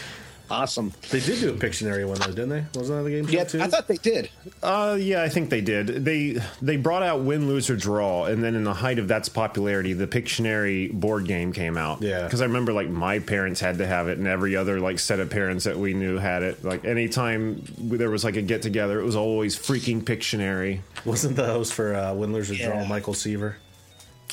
[0.49, 0.93] awesome.
[1.11, 2.65] They did do a Pictionary one though, didn't they?
[2.79, 3.61] Wasn't that the game Yeah, too?
[3.61, 4.29] I thought they did.
[4.63, 5.87] Uh, yeah, I think they did.
[6.05, 9.29] They they brought out win, lose, or draw, and then in the height of that's
[9.29, 12.01] popularity, the Pictionary board game came out.
[12.01, 12.23] Yeah.
[12.23, 15.19] because I remember like my parents had to have it, and every other like set
[15.19, 16.63] of parents that we knew had it.
[16.63, 20.81] Like anytime there was like a get together, it was always freaking Pictionary.
[21.05, 23.57] Wasn't the host for uh, Win, Lose, or Draw Michael Seaver?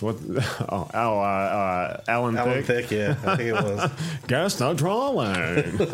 [0.02, 0.16] What?
[0.68, 2.86] Oh, oh uh, uh, Alan, Alan Thicke.
[2.86, 3.90] Thick, yeah, I think it was.
[4.26, 5.80] Guess not drawing.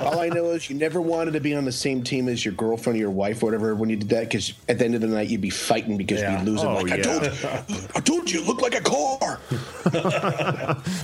[0.00, 2.54] All I know is you never wanted to be on the same team as your
[2.54, 5.00] girlfriend or your wife or whatever when you did that because at the end of
[5.00, 6.38] the night you'd be fighting because Yeah.
[6.38, 6.62] you'd lose.
[6.64, 7.02] Oh, like I yeah.
[7.02, 7.32] told you,
[7.94, 9.38] I told you, you look like a car.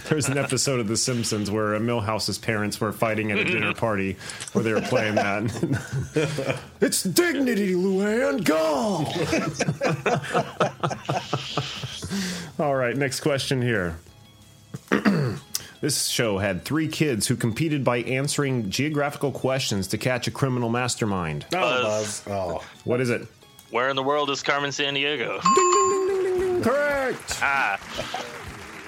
[0.08, 3.74] There's an episode of The Simpsons where uh, Milhouse's parents were fighting at a dinner
[3.74, 4.16] party
[4.52, 6.58] where they were playing that.
[6.80, 8.44] it's dignity, Luann.
[8.44, 9.04] Go.
[12.58, 13.98] All right, next question here.
[15.80, 20.68] this show had three kids who competed by answering geographical questions to catch a criminal
[20.68, 21.46] mastermind.
[21.52, 22.22] Oh, Buzz.
[22.26, 23.26] Oh, What is it?
[23.70, 25.40] Where in the world is Carmen Sandiego?
[26.62, 27.38] Correct.
[27.42, 27.78] Ah,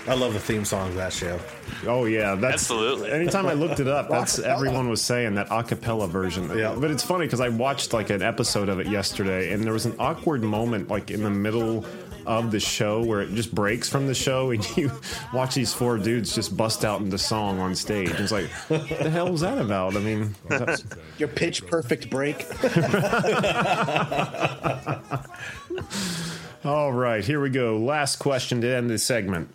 [0.07, 1.39] I love the theme song of that show.
[1.87, 3.11] Oh yeah, that's Absolutely.
[3.11, 6.57] Anytime I looked it up, that's everyone was saying that a cappella version.
[6.57, 6.75] Yeah.
[6.79, 9.85] But it's funny because I watched like an episode of it yesterday, and there was
[9.85, 11.85] an awkward moment like in the middle
[12.29, 14.91] of the show where it just breaks from the show, and you
[15.33, 18.11] watch these four dudes just bust out into song on stage.
[18.11, 19.97] It's like, what the hell was that about?
[19.97, 20.85] I mean, that's-
[21.19, 22.47] Your pitch perfect break.
[26.65, 27.79] all right, here we go.
[27.79, 29.55] Last question to end this segment.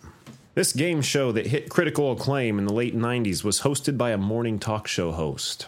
[0.54, 4.18] This game show that hit critical acclaim in the late 90s was hosted by a
[4.18, 5.66] morning talk show host.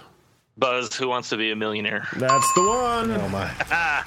[0.59, 2.07] Buzz, who wants to be a millionaire?
[2.17, 3.11] That's the one.
[3.11, 3.51] Oh my!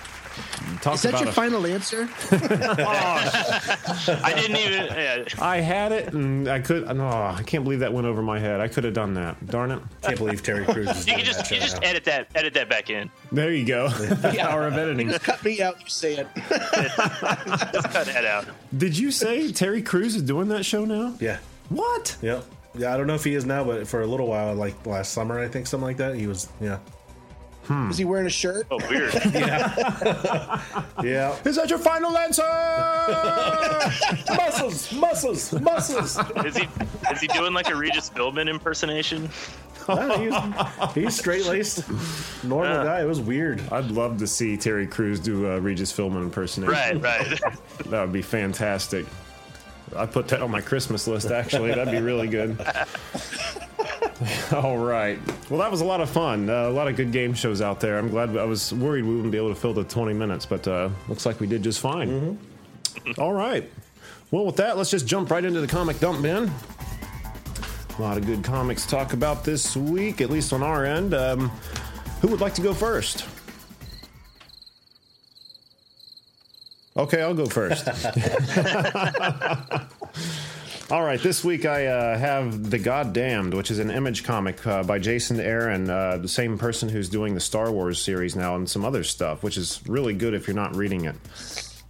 [0.82, 2.10] Talk Is that about your a- final answer?
[2.32, 4.86] I didn't even.
[4.86, 6.88] Yeah, I had it, and I could.
[6.96, 8.60] No, I can't believe that went over my head.
[8.62, 9.46] I could have done that.
[9.48, 9.82] Darn it!
[10.02, 11.88] Can't believe Terry Crews is you can just that you show just now.
[11.90, 13.10] edit that edit that back in.
[13.32, 13.90] There you go.
[14.20, 15.10] The power of editing.
[15.10, 15.80] Just cut me out.
[15.82, 16.28] You say it.
[16.36, 18.46] Just cut that out.
[18.78, 21.16] Did you say Terry Crews is doing that show now?
[21.20, 21.40] Yeah.
[21.70, 22.18] What?
[22.22, 22.44] Yep.
[22.76, 25.14] Yeah, I don't know if he is now, but for a little while, like last
[25.14, 26.48] summer, I think something like that, he was.
[26.62, 26.80] Yeah.
[27.70, 27.92] Hmm.
[27.92, 28.66] Is he wearing a shirt?
[28.72, 29.14] Oh, weird.
[31.04, 31.38] Yeah.
[31.46, 32.42] Is that your final answer?
[34.36, 36.20] muscles, muscles, muscles.
[36.46, 36.68] Is he
[37.12, 39.30] is he doing like a Regis Philbin impersonation?
[40.18, 40.34] he's,
[40.94, 41.90] he's straight laced,
[42.44, 43.02] normal guy.
[43.02, 43.62] It was weird.
[43.72, 47.02] I'd love to see Terry Crews do a Regis Philbin impersonation.
[47.02, 47.40] Right, right.
[47.86, 49.06] That would be fantastic.
[49.96, 51.32] I put that on my Christmas list.
[51.32, 52.60] Actually, that'd be really good.
[54.52, 55.20] All right.
[55.50, 56.50] Well, that was a lot of fun.
[56.50, 57.98] Uh, a lot of good game shows out there.
[57.98, 58.36] I'm glad.
[58.36, 61.26] I was worried we wouldn't be able to fill the 20 minutes, but uh, looks
[61.26, 62.38] like we did just fine.
[63.18, 63.70] All right.
[64.32, 66.52] Well, with that, let's just jump right into the comic dump bin.
[67.98, 71.14] A lot of good comics to talk about this week, at least on our end.
[71.14, 71.50] Um,
[72.22, 73.26] who would like to go first?
[76.98, 77.88] Okay, I'll go first.
[80.92, 84.82] All right, this week I uh, have The Goddamned, which is an image comic uh,
[84.82, 88.68] by Jason Aaron, uh, the same person who's doing the Star Wars series now and
[88.68, 91.16] some other stuff, which is really good if you're not reading it.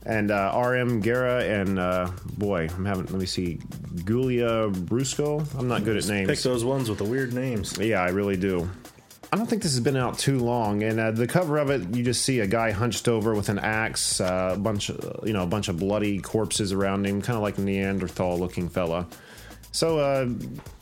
[0.05, 1.01] And uh, R.M.
[1.01, 3.59] Guéra and, uh, boy, I'm having, let me see,
[4.03, 5.47] Giulia Brusco?
[5.57, 6.27] I'm not good at names.
[6.27, 7.77] Pick those ones with the weird names.
[7.77, 8.69] Yeah, I really do.
[9.31, 11.95] I don't think this has been out too long, and uh, the cover of it,
[11.95, 15.33] you just see a guy hunched over with an axe, uh, a bunch, of, you
[15.33, 19.05] know, a bunch of bloody corpses around him, kind of like a Neanderthal-looking fella.
[19.71, 20.29] So uh,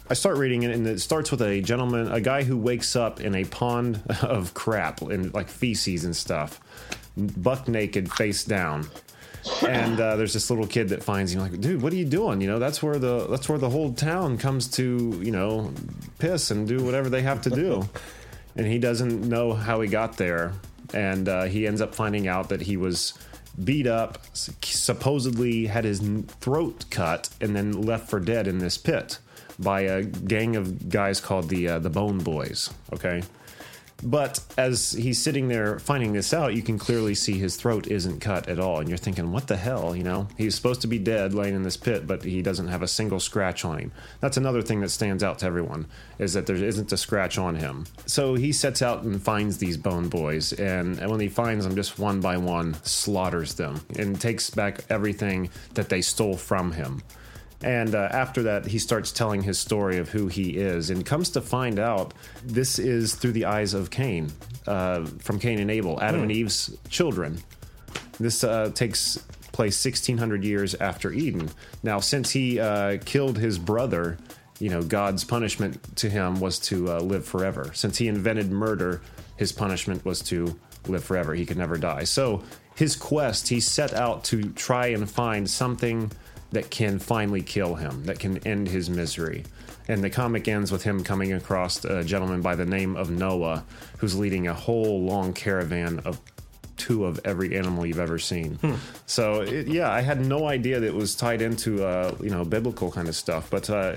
[0.09, 3.19] I start reading it, and it starts with a gentleman, a guy who wakes up
[3.19, 6.61] in a pond of crap and like feces and stuff,
[7.17, 8.87] buck naked, face down.
[9.67, 12.39] and uh, there's this little kid that finds him like, dude, what are you doing?
[12.39, 15.73] You know, that's where the that's where the whole town comes to, you know,
[16.19, 17.87] piss and do whatever they have to do.
[18.57, 20.53] And he doesn't know how he got there,
[20.93, 23.13] and uh, he ends up finding out that he was
[23.63, 25.99] beat up, supposedly had his
[26.41, 29.19] throat cut, and then left for dead in this pit
[29.59, 32.69] by a gang of guys called the uh, the Bone Boys.
[32.93, 33.23] Okay.
[34.03, 38.19] But as he's sitting there finding this out, you can clearly see his throat isn't
[38.19, 38.79] cut at all.
[38.79, 39.95] And you're thinking, what the hell?
[39.95, 42.83] You know, he's supposed to be dead laying in this pit, but he doesn't have
[42.83, 43.91] a single scratch on him.
[44.19, 45.87] That's another thing that stands out to everyone
[46.19, 47.85] is that there isn't a scratch on him.
[48.05, 50.53] So he sets out and finds these bone boys.
[50.53, 55.49] And, when he finds them, just one by one, slaughters them and takes back everything
[55.73, 57.01] that they stole from him.
[57.63, 61.31] And uh, after that, he starts telling his story of who he is, and comes
[61.31, 64.31] to find out this is through the eyes of Cain,
[64.67, 67.39] uh, from Cain and Abel, Adam and Eve's children.
[68.19, 69.17] This uh, takes
[69.51, 71.49] place 1600 years after Eden.
[71.81, 74.19] Now, since he uh, killed his brother,
[74.59, 77.71] you know, God's punishment to him was to uh, live forever.
[77.73, 79.01] Since he invented murder,
[79.35, 81.33] his punishment was to live forever.
[81.33, 82.03] He could never die.
[82.03, 82.43] So,
[82.75, 86.11] his quest, he set out to try and find something
[86.51, 89.43] that can finally kill him, that can end his misery.
[89.87, 93.63] And the comic ends with him coming across a gentleman by the name of Noah,
[93.99, 96.19] who's leading a whole long caravan of
[96.75, 98.59] two of every animal you've ever seen.
[99.05, 102.43] So it, yeah, I had no idea that it was tied into uh, you know
[102.43, 103.95] biblical kind of stuff, but uh,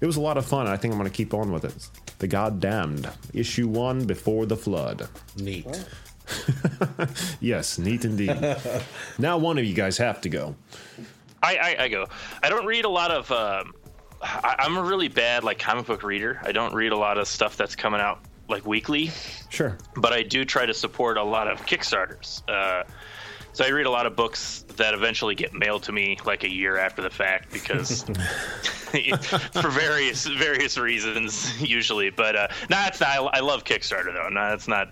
[0.00, 0.66] it was a lot of fun.
[0.66, 1.88] I think I'm going to keep on with it.
[2.18, 5.08] The God Damned, issue one before the flood.
[5.36, 5.66] Neat.
[7.40, 8.38] Yes, neat indeed.
[9.18, 10.54] now one of you guys have to go.
[11.42, 12.06] I, I, I go.
[12.42, 13.30] I don't read a lot of.
[13.32, 13.74] Um,
[14.22, 16.40] I, I'm a really bad like comic book reader.
[16.44, 19.10] I don't read a lot of stuff that's coming out like weekly,
[19.48, 19.78] Sure.
[19.96, 22.42] but I do try to support a lot of Kickstarters.
[22.48, 22.84] Uh,
[23.54, 26.50] so I read a lot of books that eventually get mailed to me like a
[26.50, 28.02] year after the fact because
[29.60, 32.10] for various various reasons usually.
[32.10, 33.08] But uh, no, it's not.
[33.10, 34.28] I, I love Kickstarter though.
[34.28, 34.90] No, it's not.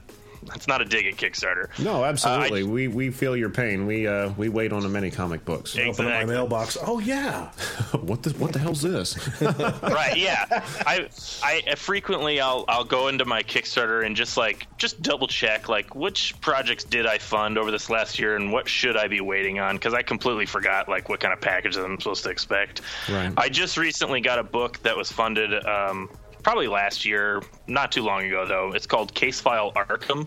[0.55, 1.69] It's not a dig at Kickstarter.
[1.79, 2.63] No, absolutely.
[2.63, 3.87] Uh, we we feel your pain.
[3.87, 5.77] We uh, we wait on many comic books.
[5.77, 6.77] Open up my mailbox.
[6.85, 7.51] Oh yeah.
[8.01, 9.17] what the what the hell's this?
[9.41, 10.45] right yeah
[10.87, 11.09] I,
[11.43, 15.95] I frequently i'll i'll go into my kickstarter and just like just double check like
[15.95, 19.59] which projects did i fund over this last year and what should i be waiting
[19.59, 23.33] on because i completely forgot like what kind of packages i'm supposed to expect Right.
[23.37, 26.09] i just recently got a book that was funded um,
[26.43, 30.27] probably last year not too long ago though it's called case file arkham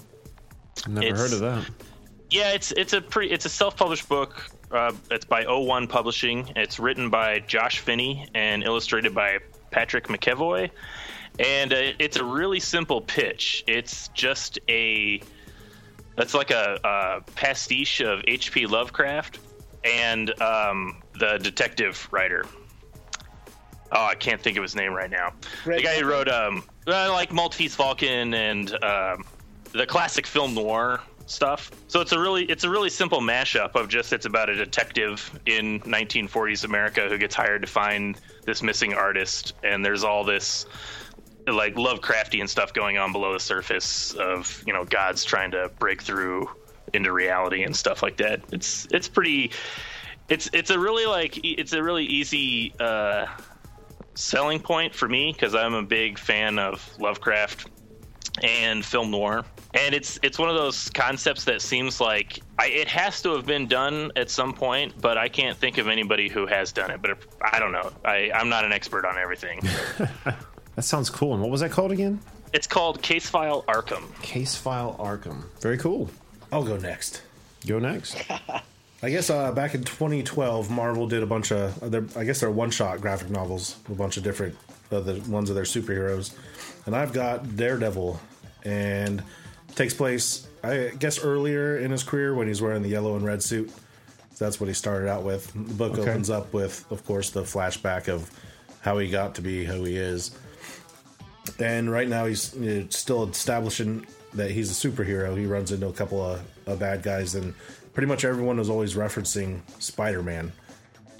[0.88, 1.70] Never It's- heard of that.
[2.32, 4.44] yeah, it's it's a pretty it's a self-published book.
[4.72, 6.52] Uh, it's by O1 Publishing.
[6.56, 9.38] It's written by Josh Finney and illustrated by
[9.70, 10.72] Patrick McEvoy.
[11.38, 13.64] And uh, it's a really simple pitch.
[13.68, 15.22] It's just a
[16.16, 18.66] that's like a, a pastiche of H.P.
[18.66, 19.38] Lovecraft
[19.86, 22.46] and um, the detective writer.
[23.94, 25.34] Oh, I can't think of his name right now.
[25.64, 29.24] Greg the guy who wrote um, uh, like Maltese Falcon and um,
[29.72, 31.72] the classic film noir stuff.
[31.88, 35.40] So it's a really it's a really simple mashup of just it's about a detective
[35.46, 40.66] in 1940s America who gets hired to find this missing artist, and there's all this
[41.48, 46.02] like Lovecraftian stuff going on below the surface of you know gods trying to break
[46.02, 46.50] through
[46.94, 48.42] into reality and stuff like that.
[48.52, 49.52] It's it's pretty.
[50.30, 53.26] It's it's a really like it's a really easy uh,
[54.16, 57.70] selling point for me because I'm a big fan of Lovecraft
[58.42, 59.46] and film noir.
[59.76, 63.46] And it's it's one of those concepts that seems like I, it has to have
[63.46, 67.02] been done at some point, but I can't think of anybody who has done it.
[67.02, 67.92] But if, I don't know.
[68.06, 69.62] I, I'm not an expert on everything.
[70.76, 71.34] That sounds cool.
[71.34, 72.20] And what was that called again?
[72.52, 74.04] it's called Case File Arkham.
[74.22, 75.44] Case File Arkham.
[75.60, 76.10] Very cool.
[76.52, 77.22] I'll go next.
[77.66, 78.18] Go next.
[79.04, 82.40] I guess uh, back in 2012, Marvel did a bunch of, uh, their, I guess
[82.40, 84.56] they're one-shot graphic novels, a bunch of different,
[84.92, 86.34] uh, the ones of their superheroes,
[86.86, 88.18] and I've got Daredevil,
[88.64, 89.22] and
[89.76, 93.44] takes place, I guess, earlier in his career when he's wearing the yellow and red
[93.44, 93.70] suit.
[94.36, 95.52] So that's what he started out with.
[95.52, 96.10] The book Okay.
[96.10, 98.32] opens up with, of course, the flashback of
[98.80, 100.32] how he got to be who he is,
[101.60, 102.56] and right now he's
[102.96, 105.38] still establishing that he's a superhero.
[105.38, 107.54] He runs into a couple of, of bad guys, and
[107.94, 110.52] pretty much everyone is always referencing Spider Man.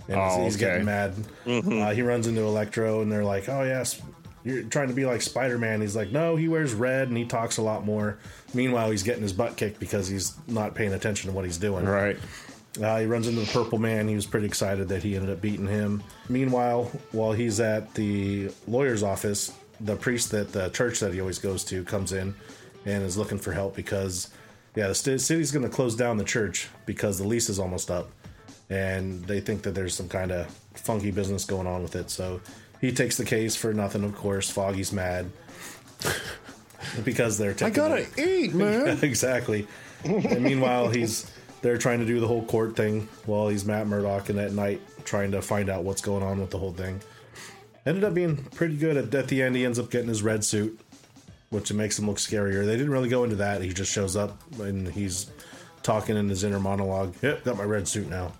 [0.08, 0.66] And he's, Oh, he's okay.
[0.66, 1.14] getting mad.
[1.48, 4.02] Uh, he runs into Electro, and they're like, "Oh yes,
[4.44, 7.24] you're trying to be like Spider Man." He's like, "No, he wears red and he
[7.26, 8.18] talks a lot more."
[8.54, 11.86] Meanwhile, he's getting his butt kicked because he's not paying attention to what he's doing.
[11.86, 12.18] Right.
[12.82, 14.08] Uh, he runs into the Purple Man.
[14.08, 16.04] He was pretty excited that he ended up beating him.
[16.28, 21.38] Meanwhile, while he's at the lawyer's office, the priest that the church that he always
[21.40, 22.34] goes to comes in
[22.86, 24.30] and is looking for help because,
[24.76, 28.10] yeah, the city's going to close down the church because the lease is almost up.
[28.70, 32.10] and they think that there's some kind of funky business going on with it.
[32.10, 32.42] So
[32.82, 34.04] he takes the case for nothing.
[34.04, 35.30] Of course, Foggy's mad
[37.04, 39.00] because they're Taking I gotta eat, man.
[39.04, 39.68] exactly.
[40.04, 41.30] And meanwhile, he's
[41.62, 44.82] they're trying to do the whole court thing while he's Matt Murdock, and at night
[45.06, 47.00] trying to find out what's going on with the whole thing.
[47.86, 48.98] Ended up being pretty good.
[48.98, 50.80] At, at the end, he ends up getting his red suit,
[51.54, 52.66] which makes him look scarier.
[52.66, 53.62] They didn't really go into that.
[53.62, 55.32] He just shows up and he's
[55.84, 57.16] talking in his inner monologue.
[57.22, 58.34] Yep, got my red suit now.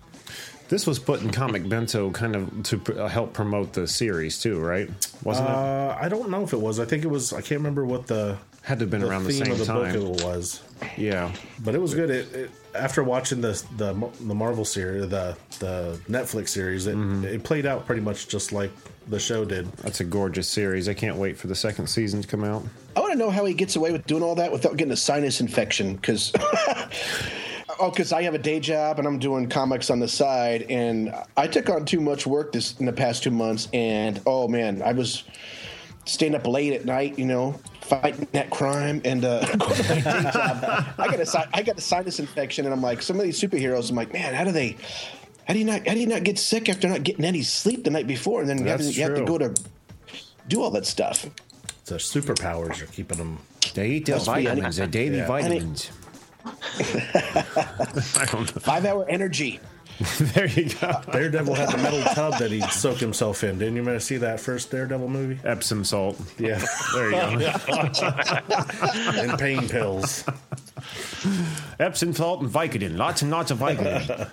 [0.68, 4.58] This was put in Comic Bento kind of to uh, help promote the series too,
[4.58, 4.88] right?
[5.22, 5.54] Wasn't it?
[5.54, 6.80] Uh, I don't know if it was.
[6.80, 7.32] I think it was.
[7.32, 9.58] I can't remember what the Had to have been the around the theme same of
[9.58, 9.92] the time.
[9.92, 10.62] book it was.
[10.96, 11.30] Yeah.
[11.62, 12.10] But it was good.
[12.10, 17.24] It, it after watching the the the Marvel series, the the Netflix series, it, Mm-hmm.
[17.26, 18.70] it played out pretty much just like
[19.08, 19.70] the show did.
[19.78, 20.88] That's a gorgeous series.
[20.88, 22.64] I can't wait for the second season to come out.
[22.96, 24.96] I want to know how he gets away with doing all that without getting a
[24.96, 25.96] sinus infection.
[25.96, 26.32] Because,
[27.78, 31.14] oh, because I have a day job and I'm doing comics on the side, and
[31.36, 34.80] I took on too much work this in the past two months, and oh man,
[34.82, 35.24] I was
[36.04, 40.00] staying up late at night, you know, fighting that crime, and uh, going to my
[40.00, 40.86] day job.
[40.98, 43.96] I got a got a sinus infection, and I'm like, some of these superheroes, I'm
[43.96, 44.76] like, man, how do they?
[45.46, 45.86] How do you not?
[45.86, 48.48] How do you not get sick after not getting any sleep the night before, and
[48.48, 49.54] then you have, to, you have to go to
[50.48, 51.26] do all that stuff?
[51.86, 53.38] The superpowers are keeping them.
[53.74, 55.26] They eat their Must be any- vitamins, their daily Yeah.
[55.26, 55.90] vitamins.
[56.46, 58.60] I don't know.
[58.60, 59.60] Five hour energy.
[60.18, 61.00] there you go.
[61.12, 63.58] Daredevil had the metal tub that he'd soak himself in.
[63.58, 65.38] Didn't you see that first Daredevil movie?
[65.46, 66.20] Epsom salt.
[66.38, 67.90] Yeah, There you go.
[69.20, 70.24] and pain pills.
[71.78, 72.96] Epsom salt and Vicodin.
[72.96, 74.28] Lots and lots of Vicodin.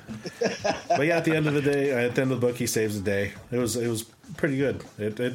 [0.88, 2.58] But yeah, at the end of the day, uh, at the end of the book,
[2.58, 3.34] he saves the day.
[3.52, 4.04] It was it was
[4.38, 4.84] pretty good.
[4.98, 5.34] It it,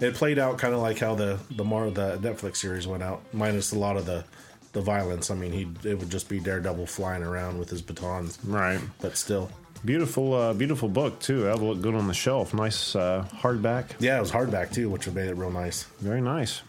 [0.00, 3.22] it played out kind of like how the the Mar the Netflix series went out,
[3.32, 4.24] minus a lot of the
[4.72, 5.30] the violence.
[5.30, 8.80] I mean, he it would just be Daredevil flying around with his batons, right.
[9.00, 9.50] but still.
[9.84, 11.42] Beautiful, uh, beautiful book too.
[11.42, 12.52] That'll look good on the shelf.
[12.54, 13.92] Nice uh, hardback.
[14.00, 15.84] Yeah, it was hardback too, which made it real nice.
[16.00, 16.62] Very nice.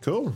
[0.00, 0.34] Cool.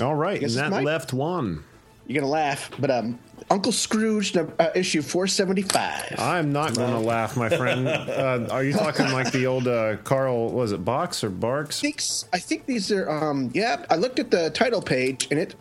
[0.00, 0.84] All right, and that Mike.
[0.84, 1.64] left one.
[2.06, 3.18] You're gonna laugh, but um,
[3.50, 6.14] Uncle Scrooge, uh, issue 475.
[6.18, 7.86] I'm not going to laugh, my friend.
[8.20, 10.50] Uh, are you talking like the old uh, Carl?
[10.50, 11.80] Was it Box or Barks?
[11.80, 13.84] I think, s- I think these are um, yeah.
[13.90, 15.54] I looked at the title page and it,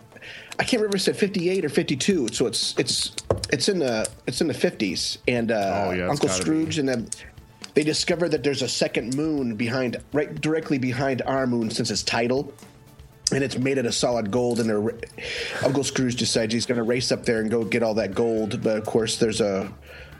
[0.60, 2.28] I can't remember if it said 58 or 52.
[2.34, 3.16] So it's it's
[3.52, 5.18] it's in the it's in the 50s.
[5.28, 7.10] And uh, Oh, yeah, Uncle Scrooge and then
[7.76, 12.04] they discover that there's a second moon behind right directly behind our moon since its
[12.04, 12.54] title.
[13.32, 14.98] And it's made out of solid gold, and they're,
[15.64, 18.64] Uncle Scrooge decides he's going to race up there and go get all that gold.
[18.64, 19.72] But of course, there's a,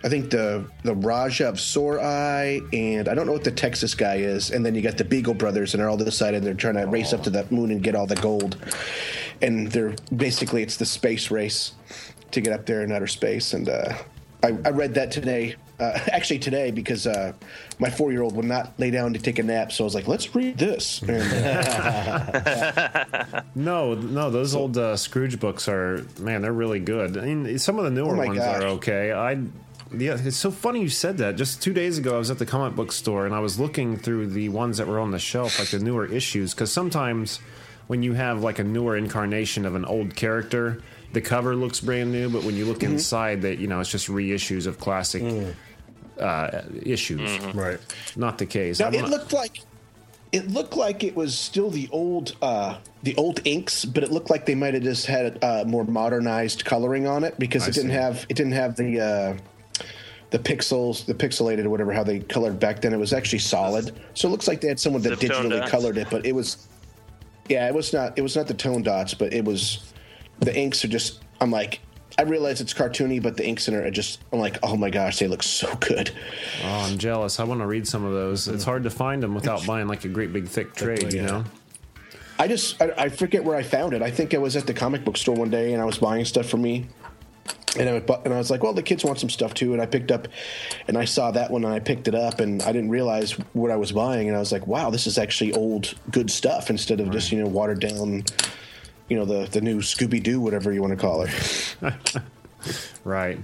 [0.04, 1.60] I think the the Raja of
[2.00, 4.52] Eye, and I don't know what the Texas guy is.
[4.52, 7.12] And then you got the Beagle brothers, and they're all decided they're trying to race
[7.12, 8.58] up to that moon and get all the gold.
[9.42, 11.74] And they're basically it's the space race
[12.32, 13.54] to get up there in outer space.
[13.54, 13.94] And uh,
[14.44, 17.34] I, I read that today, uh, actually today, because uh,
[17.80, 19.72] my four year old would not lay down to take a nap.
[19.72, 21.02] So I was like, let's read this.
[21.02, 21.24] And,
[23.56, 27.18] No, no, those old uh, Scrooge books are man, they're really good.
[27.18, 28.62] I mean, some of the newer Oh ones gosh.
[28.62, 29.12] are okay.
[29.12, 29.38] I
[29.92, 31.36] yeah, it's so funny you said that.
[31.36, 33.98] Just two days ago, I was at the comic book store and I was looking
[33.98, 37.40] through the ones that were on the shelf, like the newer issues, because sometimes
[37.90, 40.80] when you have like a newer incarnation of an old character,
[41.12, 42.72] the cover looks brand new, but when you Mm-hmm.
[42.74, 45.54] look inside, that you know it's just reissues of classic Mm.
[46.20, 47.40] uh, issues.
[47.56, 47.80] Right.
[48.16, 48.80] Not the case.
[48.80, 49.62] Now, it not- looked like
[50.32, 54.30] it looked like it was still the old uh, the old inks, but it looked
[54.30, 57.74] like they might have just had uh, more modernized coloring on it because I it
[57.74, 57.96] didn't see.
[57.96, 59.38] have it didn't have the uh,
[60.30, 62.94] the pixels, the pixelated or whatever how they colored back then.
[62.94, 65.98] It was actually solid, so it looks like they had someone that Zip digitally colored
[65.98, 66.68] it, but it was
[67.50, 69.94] yeah, it was not it was not the tone dots, but it was
[70.40, 71.24] the inks are just.
[71.42, 71.82] I'm like.
[72.18, 74.20] I realize it's cartoony, but the inks in it are just.
[74.34, 76.12] I'm like, oh my gosh, they look so good.
[76.66, 77.40] Oh, I'm jealous.
[77.40, 78.50] I want to read some of those.
[78.50, 81.26] It's hard to find them without buying like a great big thick trade, you yeah.
[81.26, 81.44] know.
[82.38, 84.02] I just I, I forget where I found it.
[84.02, 86.26] I think I was at the comic book store one day and I was buying
[86.26, 86.88] stuff for me.
[87.78, 89.74] And I, bu- and I was like, well, the kids want some stuff too.
[89.74, 90.28] And I picked up,
[90.88, 93.70] and I saw that one, and I picked it up, and I didn't realize what
[93.70, 94.28] I was buying.
[94.28, 97.40] And I was like, wow, this is actually old, good stuff instead of just you
[97.40, 98.24] know watered down,
[99.08, 102.16] you know the the new Scooby Doo, whatever you want to call it.
[103.04, 103.40] Right.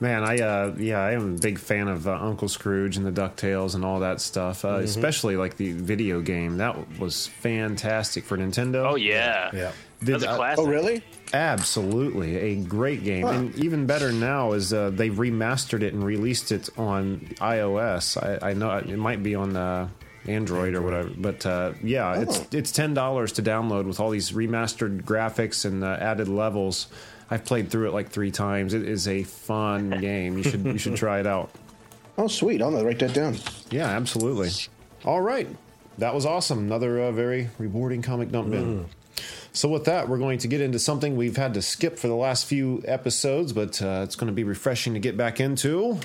[0.00, 3.12] Man, I uh, yeah, I am a big fan of uh, Uncle Scrooge and the
[3.12, 4.64] Ducktales and all that stuff.
[4.64, 8.90] Uh, Especially like the video game that was fantastic for Nintendo.
[8.90, 9.72] Oh yeah, Yeah.
[10.04, 10.54] Did- that's a uh.
[10.58, 11.02] Oh, really?
[11.32, 16.52] Absolutely, a great game, and even better now is uh, they remastered it and released
[16.52, 18.16] it on iOS.
[18.42, 19.88] I, I know it might be on uh,
[20.26, 24.30] Android or whatever, but uh, yeah, it's it's ten dollars to download with all these
[24.32, 26.86] remastered graphics and uh, added levels.
[27.30, 28.74] I've played through it like three times.
[28.74, 30.36] It is a fun game.
[30.38, 31.50] You should you should try it out.
[32.16, 32.62] Oh, sweet.
[32.62, 33.36] I'm gonna write that down.
[33.70, 34.50] Yeah, absolutely.
[35.04, 35.48] All right.
[35.98, 36.58] That was awesome.
[36.58, 38.86] Another uh, very rewarding comic dump bin.
[39.52, 42.16] So, with that, we're going to get into something we've had to skip for the
[42.16, 45.98] last few episodes, but uh, it's going to be refreshing to get back into.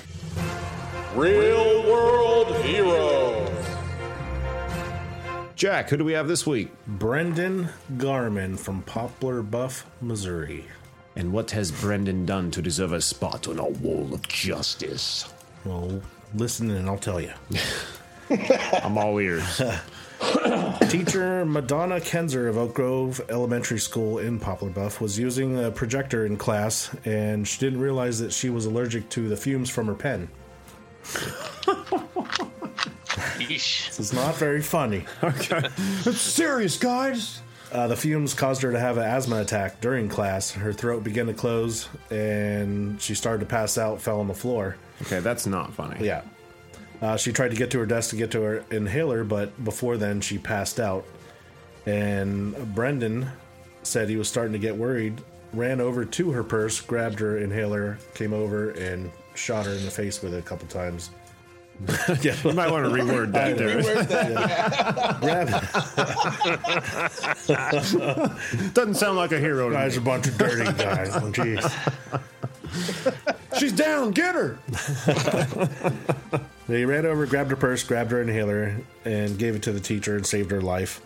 [1.14, 3.50] Real World Heroes.
[5.56, 6.70] Jack, who do we have this week?
[6.86, 10.64] Brendan Garman from Poplar Bluff, Missouri.
[11.16, 15.28] And what has Brendan done to deserve a spot on our wall of justice?
[15.64, 16.00] Well,
[16.34, 17.32] listen and I'll tell you.
[18.82, 19.60] I'm all ears.
[20.90, 26.26] Teacher Madonna Kenzer of Oak Grove Elementary School in Poplar Bluff was using a projector
[26.26, 29.94] in class, and she didn't realize that she was allergic to the fumes from her
[29.94, 30.28] pen.
[33.38, 35.04] This is not very funny.
[35.22, 35.68] Okay.
[36.04, 37.40] It's serious, guys.
[37.72, 40.50] Uh, the fumes caused her to have an asthma attack during class.
[40.50, 44.76] Her throat began to close, and she started to pass out, fell on the floor.
[45.02, 46.04] Okay, that's not funny.
[46.04, 46.22] Yeah.
[47.00, 49.96] Uh, she tried to get to her desk to get to her inhaler, but before
[49.96, 51.04] then, she passed out.
[51.86, 53.30] And Brendan
[53.82, 55.20] said he was starting to get worried,
[55.54, 59.90] ran over to her purse, grabbed her inhaler, came over, and shot her in the
[59.90, 61.10] face with it a couple times.
[62.20, 63.80] yeah, you might want to reword that there.
[68.74, 70.02] Doesn't sound like a hero to Guys, me.
[70.02, 71.16] a bunch of dirty guys.
[71.16, 71.64] Oh, Jeez.
[73.60, 74.12] She's down.
[74.12, 74.58] Get her.
[76.66, 80.14] He ran over, grabbed her purse, grabbed her inhaler, and gave it to the teacher
[80.16, 81.00] and saved her life.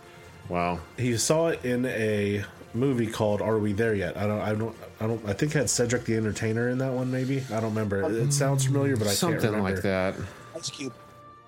[0.47, 0.79] Wow.
[0.95, 2.43] He saw it in a
[2.75, 5.27] movie called "Are We There Yet?" I don't, I don't, I don't.
[5.27, 7.11] I think it had Cedric the Entertainer in that one.
[7.11, 8.03] Maybe I don't remember.
[8.03, 9.71] It, it sounds familiar, but I can't Something remember.
[9.71, 10.15] like that.
[10.53, 10.93] That's cute.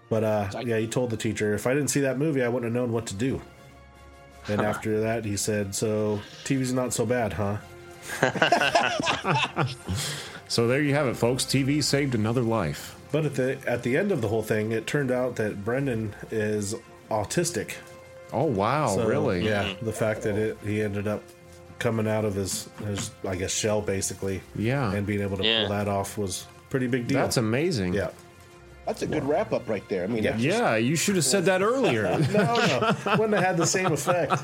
[0.09, 2.73] But uh, yeah, he told the teacher, if I didn't see that movie, I wouldn't
[2.73, 3.39] have known what to do.
[4.47, 7.57] And after that, he said, "So TV's not so bad, huh?"
[10.47, 11.43] So there you have it, folks.
[11.45, 12.95] TV saved another life.
[13.11, 16.13] But at the at the end of the whole thing, it turned out that Brendan
[16.31, 16.75] is
[17.09, 17.73] autistic.
[18.33, 19.45] Oh wow, So, really?
[19.45, 21.23] Yeah, the fact that it he ended up
[21.79, 24.41] coming out of his, his I guess shell basically.
[24.55, 24.91] Yeah.
[24.93, 25.61] and being able to Yeah.
[25.61, 27.19] pull that off was pretty big deal.
[27.21, 27.93] That's amazing.
[27.93, 28.09] yeah.
[28.85, 30.03] That's a good wrap up right there.
[30.05, 32.03] I mean, that's just- Yeah, you should have said that earlier.
[32.33, 34.41] No, no, wouldn't have had the same effect.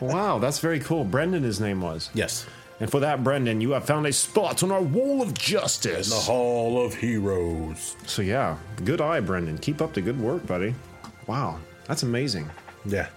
[0.00, 1.04] wow, that's very cool.
[1.04, 2.10] Brendan, his name was.
[2.14, 2.46] Yes.
[2.80, 6.10] And for that, Brendan, you have found a spot on our wall of justice.
[6.10, 7.96] In the Hall of Heroes.
[8.06, 9.58] So yeah, good eye, Brendan.
[9.58, 10.74] Keep up the good work, buddy.
[11.26, 12.48] Wow, that's amazing.
[12.84, 13.08] Yeah.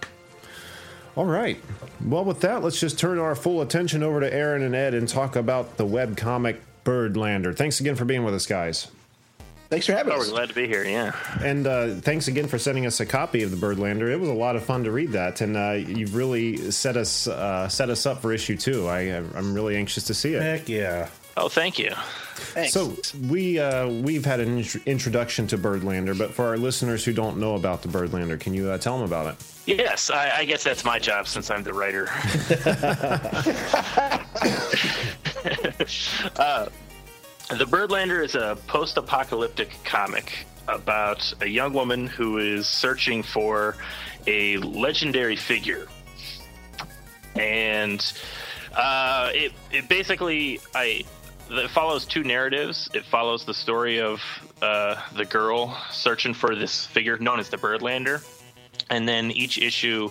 [1.14, 1.60] All right.
[2.04, 5.06] Well, with that, let's just turn our full attention over to Aaron and Ed and
[5.06, 7.54] talk about the webcomic Birdlander.
[7.56, 8.88] Thanks again for being with us, guys.
[9.72, 10.28] Thanks for having Oh, us.
[10.28, 10.84] we're glad to be here.
[10.84, 11.12] Yeah.
[11.42, 14.12] And uh, thanks again for sending us a copy of the Birdlander.
[14.12, 17.26] It was a lot of fun to read that, and uh, you've really set us
[17.26, 18.86] uh, set us up for issue two.
[18.86, 20.42] I, I'm really anxious to see it.
[20.42, 21.08] Heck yeah.
[21.38, 21.90] Oh, thank you.
[22.34, 22.74] Thanks.
[22.74, 22.94] So
[23.30, 27.38] we uh, we've had an int- introduction to Birdlander, but for our listeners who don't
[27.38, 29.36] know about the Birdlander, can you uh, tell them about it?
[29.64, 32.10] Yes, I, I guess that's my job since I'm the writer.
[36.38, 36.66] uh,
[37.58, 43.76] the Birdlander is a post apocalyptic comic about a young woman who is searching for
[44.26, 45.86] a legendary figure.
[47.34, 48.00] And
[48.74, 51.04] uh, it, it basically I
[51.50, 52.88] it follows two narratives.
[52.94, 54.22] It follows the story of
[54.62, 58.24] uh, the girl searching for this figure known as the Birdlander,
[58.88, 60.10] and then each issue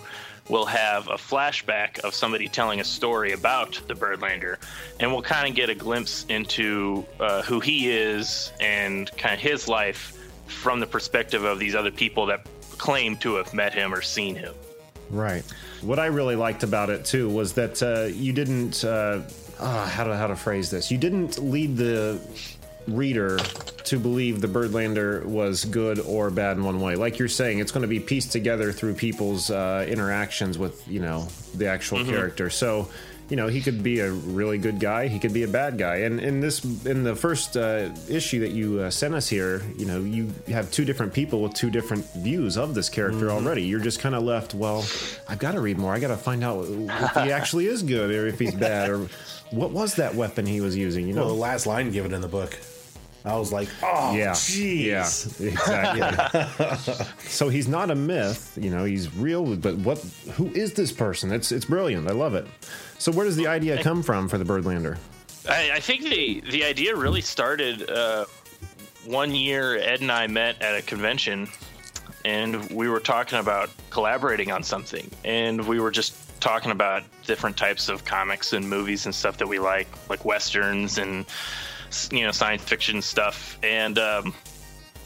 [0.49, 4.57] will have a flashback of somebody telling a story about the Birdlander,
[4.99, 9.39] and we'll kind of get a glimpse into uh, who he is and kind of
[9.39, 10.17] his life
[10.47, 12.45] from the perspective of these other people that
[12.77, 14.53] claim to have met him or seen him.
[15.09, 15.43] Right.
[15.81, 19.21] What I really liked about it too was that uh, you didn't uh,
[19.59, 20.89] uh, how to how to phrase this.
[20.91, 22.19] You didn't lead the
[22.88, 23.38] reader
[23.86, 26.95] to believe the Birdlander was good or bad in one way.
[26.95, 30.99] Like you're saying, it's going to be pieced together through people's uh, interactions with you
[30.99, 32.49] know the actual character.
[32.49, 32.89] So.
[33.32, 35.07] You know, he could be a really good guy.
[35.07, 35.99] He could be a bad guy.
[35.99, 39.86] And in this, in the first uh, issue that you uh, sent us here, you
[39.86, 43.63] know, you have two different people with two different views of this character already.
[43.63, 44.53] You're just kind of left.
[44.53, 44.86] Well,
[45.29, 45.93] I've got to read more.
[45.93, 49.07] I got to find out if he actually is good or if he's bad or
[49.51, 51.07] what was that weapon he was using.
[51.07, 52.59] You know, Well, the last line given in the book,
[53.24, 55.39] I was like, oh, yeah, jeez.
[55.39, 57.05] yeah, exactly.
[57.30, 58.84] so he's not a myth, you know.
[58.84, 59.99] He's real, but what?
[60.34, 61.32] Who is this person?
[61.32, 62.07] It's it's brilliant.
[62.07, 62.47] I love it.
[62.97, 64.97] So where does the idea come from for the Birdlander?
[65.47, 68.26] I, I think the the idea really started uh,
[69.05, 69.78] one year.
[69.78, 71.47] Ed and I met at a convention,
[72.26, 77.55] and we were talking about collaborating on something, and we were just talking about different
[77.55, 81.36] types of comics and movies and stuff that we like, like westerns and s-
[82.11, 84.33] you know science fiction stuff, and um,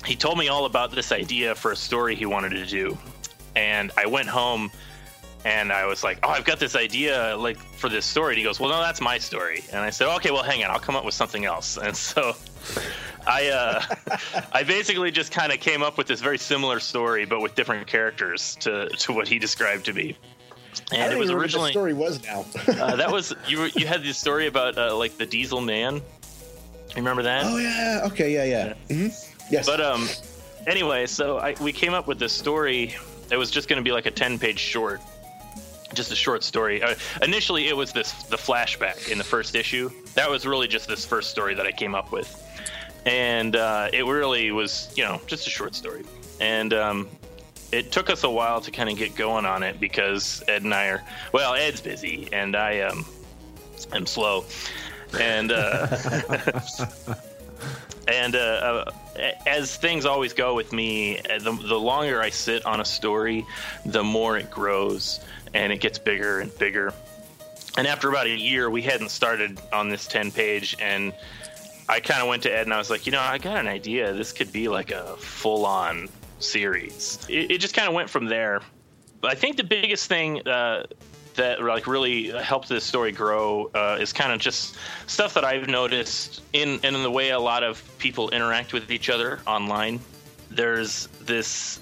[0.06, 2.98] he told me all about this idea for a story he wanted to do,
[3.56, 4.72] and I went home
[5.44, 8.44] and I was like, "Oh, I've got this idea like for this story." And he
[8.44, 10.96] goes, "Well, no, that's my story." And I said, "Okay, well, hang on, I'll come
[10.96, 12.34] up with something else." And so
[13.28, 13.82] I uh,
[14.54, 17.86] I basically just kind of came up with this very similar story, but with different
[17.88, 20.18] characters to to what he described to me.
[20.92, 22.46] And it was originally the story was now.
[22.68, 23.60] uh, that was you.
[23.60, 26.02] were- You had this story about uh, like the Diesel Man.
[26.96, 27.44] Remember that?
[27.46, 28.02] oh yeah.
[28.06, 28.34] Okay.
[28.34, 28.44] Yeah.
[28.46, 28.74] Yeah.
[28.90, 29.66] mm-hmm Yes.
[29.66, 30.08] But um,
[30.66, 32.96] anyway, so I, we came up with this story.
[33.32, 35.02] It was just going to be like a ten-page short,
[35.94, 36.82] just a short story.
[36.82, 39.92] Uh, initially, it was this the flashback in the first issue.
[40.16, 42.44] That was really just this first story that I came up with,
[43.06, 46.04] and uh, it really was, you know, just a short story.
[46.40, 47.08] And um,
[47.72, 50.74] it took us a while to kind of get going on it because Ed and
[50.74, 53.06] I are well, Ed's busy and I um,
[53.94, 54.46] am slow,
[55.20, 55.52] and.
[55.52, 55.88] Uh,
[58.08, 58.92] and uh, uh,
[59.46, 63.46] as things always go with me, the, the longer I sit on a story,
[63.86, 65.20] the more it grows
[65.54, 66.94] and it gets bigger and bigger.
[67.78, 71.14] And after about a year, we hadn't started on this 10 page, and
[71.90, 73.68] I kind of went to Ed and I was like, you know, I got an
[73.68, 74.14] idea.
[74.14, 77.26] This could be like a full on series.
[77.30, 78.62] It, it just kind of went from there.
[79.22, 80.86] But I think the biggest thing uh,
[81.36, 84.76] that like really helped this story grow uh, is kind of just
[85.08, 89.10] stuff that I've noticed in in the way a lot of people interact with each
[89.10, 90.00] other online.
[90.50, 91.80] There's this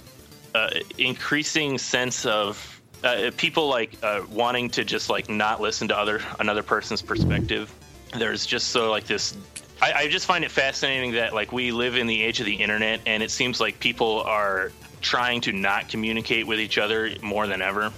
[0.56, 5.98] uh, increasing sense of uh, people like uh, wanting to just like not listen to
[5.98, 7.74] other another person's perspective.
[8.18, 9.36] There's just so like this.
[9.82, 12.56] I, I just find it fascinating that like we live in the age of the
[12.56, 17.46] internet, and it seems like people are trying to not communicate with each other more
[17.48, 17.92] than ever.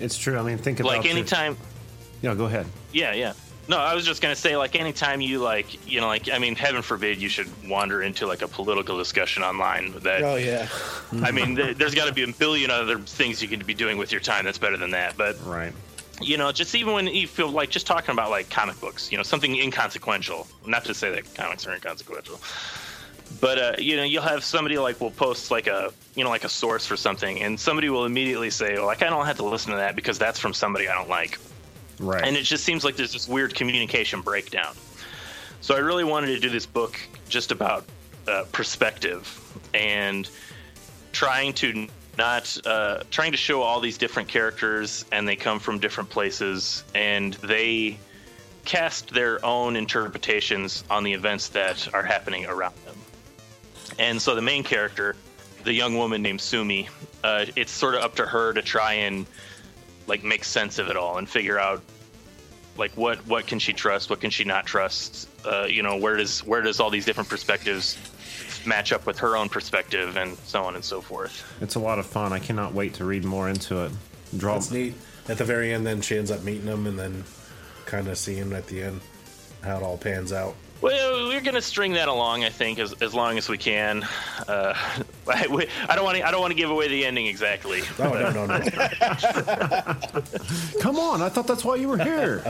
[0.00, 0.38] It's true.
[0.38, 0.96] I mean, think about it.
[0.98, 1.56] Like your- anytime.
[2.22, 2.66] Yeah, go ahead.
[2.92, 3.32] Yeah, yeah.
[3.68, 6.56] No, I was just gonna say, like, anytime you like, you know, like, I mean,
[6.56, 9.92] heaven forbid you should wander into like a political discussion online.
[10.00, 10.66] That, oh yeah.
[11.22, 13.96] I mean, th- there's got to be a billion other things you can be doing
[13.96, 15.16] with your time that's better than that.
[15.16, 15.72] But right,
[16.20, 19.16] you know, just even when you feel like just talking about like comic books, you
[19.18, 20.48] know, something inconsequential.
[20.66, 22.40] Not to say that comics are inconsequential,
[23.40, 26.44] but uh, you know, you'll have somebody like will post like a you know like
[26.44, 29.44] a source for something, and somebody will immediately say, well, like I don't have to
[29.44, 31.38] listen to that because that's from somebody I don't like.
[31.98, 32.24] Right.
[32.24, 34.74] And it just seems like there's this weird communication breakdown.
[35.60, 37.84] So I really wanted to do this book just about
[38.26, 39.38] uh, perspective
[39.74, 40.28] and
[41.12, 45.78] trying to not uh, trying to show all these different characters and they come from
[45.78, 47.98] different places and they
[48.64, 52.96] cast their own interpretations on the events that are happening around them.
[53.98, 55.16] And so the main character,
[55.64, 56.88] the young woman named Sumi,
[57.24, 59.26] uh, it's sort of up to her to try and
[60.06, 61.82] like make sense of it all and figure out
[62.76, 65.28] like what what can she trust, what can she not trust.
[65.44, 67.98] Uh, you know, where does where does all these different perspectives
[68.66, 71.44] match up with her own perspective, and so on and so forth.
[71.60, 72.32] It's a lot of fun.
[72.32, 73.92] I cannot wait to read more into it.
[74.36, 74.54] Draw.
[74.54, 74.94] That's neat.
[75.28, 77.24] At the very end, then she ends up meeting him, and then
[77.86, 79.00] kind of seeing at the end
[79.62, 80.54] how it all pans out.
[80.82, 84.02] Well, we're gonna string that along, I think, as, as long as we can.
[84.48, 84.72] Uh,
[85.28, 86.26] I, we- I don't want to.
[86.26, 87.82] I don't want to give away the ending exactly.
[87.98, 88.60] Oh no no no!
[90.80, 91.22] Come on!
[91.22, 92.40] I thought that's why you were here.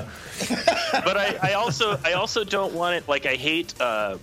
[1.05, 4.17] but I, I also I also don't want it like I hate uh,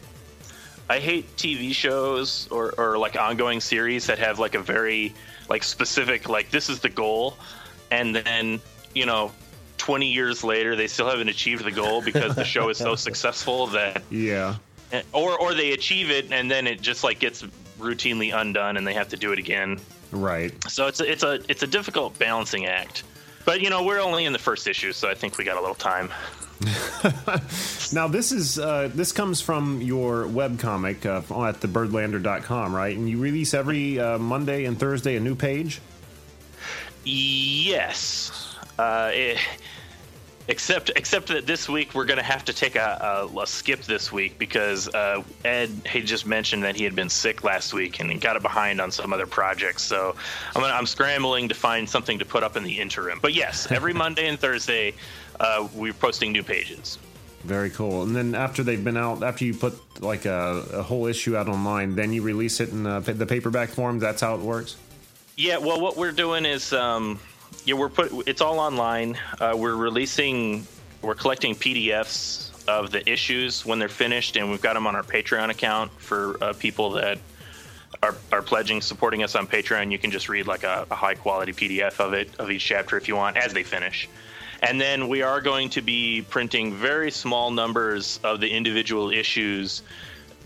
[0.89, 5.13] I hate TV shows or, or like ongoing series that have like a very
[5.49, 7.37] like specific like this is the goal
[7.91, 8.61] and then
[8.95, 9.31] you know
[9.77, 13.67] 20 years later they still haven't achieved the goal because the show is so successful
[13.67, 14.55] that Yeah.
[15.13, 17.43] or or they achieve it and then it just like gets
[17.79, 19.79] routinely undone and they have to do it again
[20.11, 20.51] Right.
[20.69, 23.03] so it's a, it's a it's a difficult balancing act
[23.45, 25.61] but you know we're only in the first issue so I think we got a
[25.61, 26.09] little time
[27.93, 32.97] Now this is uh, this comes from your webcomic uh, at thebirdlander.com, right?
[32.97, 35.79] And you release every uh, Monday and Thursday a new page.
[37.05, 38.46] Yes.
[38.77, 39.37] Uh, it,
[40.47, 43.81] except except that this week we're going to have to take a, a, a skip
[43.83, 47.99] this week because uh, Ed had just mentioned that he had been sick last week
[47.99, 49.83] and got it behind on some other projects.
[49.83, 50.15] So
[50.55, 53.19] I'm gonna, I'm scrambling to find something to put up in the interim.
[53.21, 54.93] But yes, every Monday and Thursday
[55.39, 56.97] uh, we're posting new pages.
[57.43, 58.03] Very cool.
[58.03, 61.47] And then after they've been out, after you put like a, a whole issue out
[61.47, 63.99] online, then you release it in uh, the paperback form.
[63.99, 64.75] That's how it works.
[65.37, 67.19] Yeah, well, what we're doing is, um,
[67.67, 68.27] yeah, we're put.
[68.27, 69.19] It's all online.
[69.41, 70.65] Uh, we're releasing,
[71.01, 75.03] we're collecting PDFs of the issues when they're finished, and we've got them on our
[75.03, 77.19] Patreon account for uh, people that
[78.01, 79.91] are, are pledging, supporting us on Patreon.
[79.91, 82.95] You can just read like a, a high quality PDF of it of each chapter
[82.95, 84.07] if you want as they finish.
[84.63, 89.83] And then we are going to be printing very small numbers of the individual issues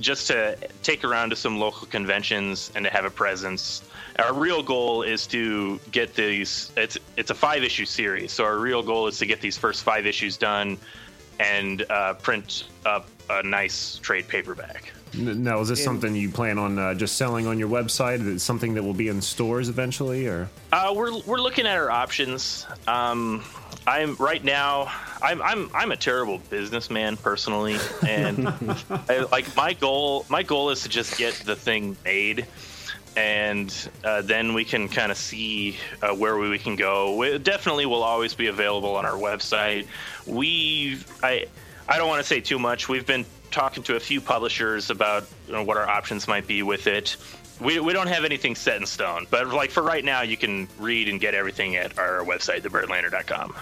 [0.01, 3.83] just to take around to some local conventions and to have a presence.
[4.19, 6.71] Our real goal is to get these.
[6.75, 9.83] It's it's a five issue series, so our real goal is to get these first
[9.83, 10.77] five issues done
[11.39, 14.91] and uh, print up a nice trade paperback.
[15.13, 18.21] N- Now, is this In- something you plan on uh, just selling on your website?
[18.21, 20.49] Is it something that will be in stores eventually, or?
[20.71, 22.65] Uh, we're we're looking at our options.
[22.87, 23.43] Um,
[23.87, 24.91] I'm right now.
[25.21, 28.47] I'm I'm I'm a terrible businessman personally, and
[29.09, 32.45] I, like my goal my goal is to just get the thing made,
[33.17, 37.23] and uh, then we can kind of see uh, where we we, can go.
[37.23, 39.87] It definitely will always be available on our website.
[40.25, 41.47] We I
[41.89, 42.87] I don't want to say too much.
[42.87, 46.63] We've been talking to a few publishers about you know, what our options might be
[46.63, 47.17] with it.
[47.59, 50.67] We, we don't have anything set in stone, but like for right now, you can
[50.79, 53.53] read and get everything at our website, thebirdlander.com.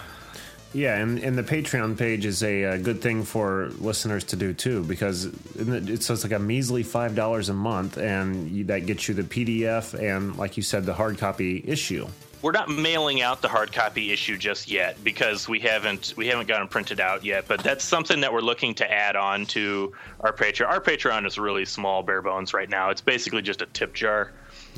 [0.72, 4.54] Yeah, and, and the Patreon page is a, uh good thing for listeners to do
[4.54, 5.24] too, because
[5.56, 9.98] it's just like a measly five dollars a month, and that gets you the PDF
[9.98, 12.06] and, like you said, the hard copy issue.
[12.42, 16.48] We're not mailing out the hard copy issue just yet because we haven't we haven't
[16.48, 17.46] got them printed out yet.
[17.46, 20.68] But that's something that we're looking to add on to our Patreon.
[20.68, 22.88] Our Patreon is really small, bare bones right now.
[22.90, 24.32] It's basically just a tip jar.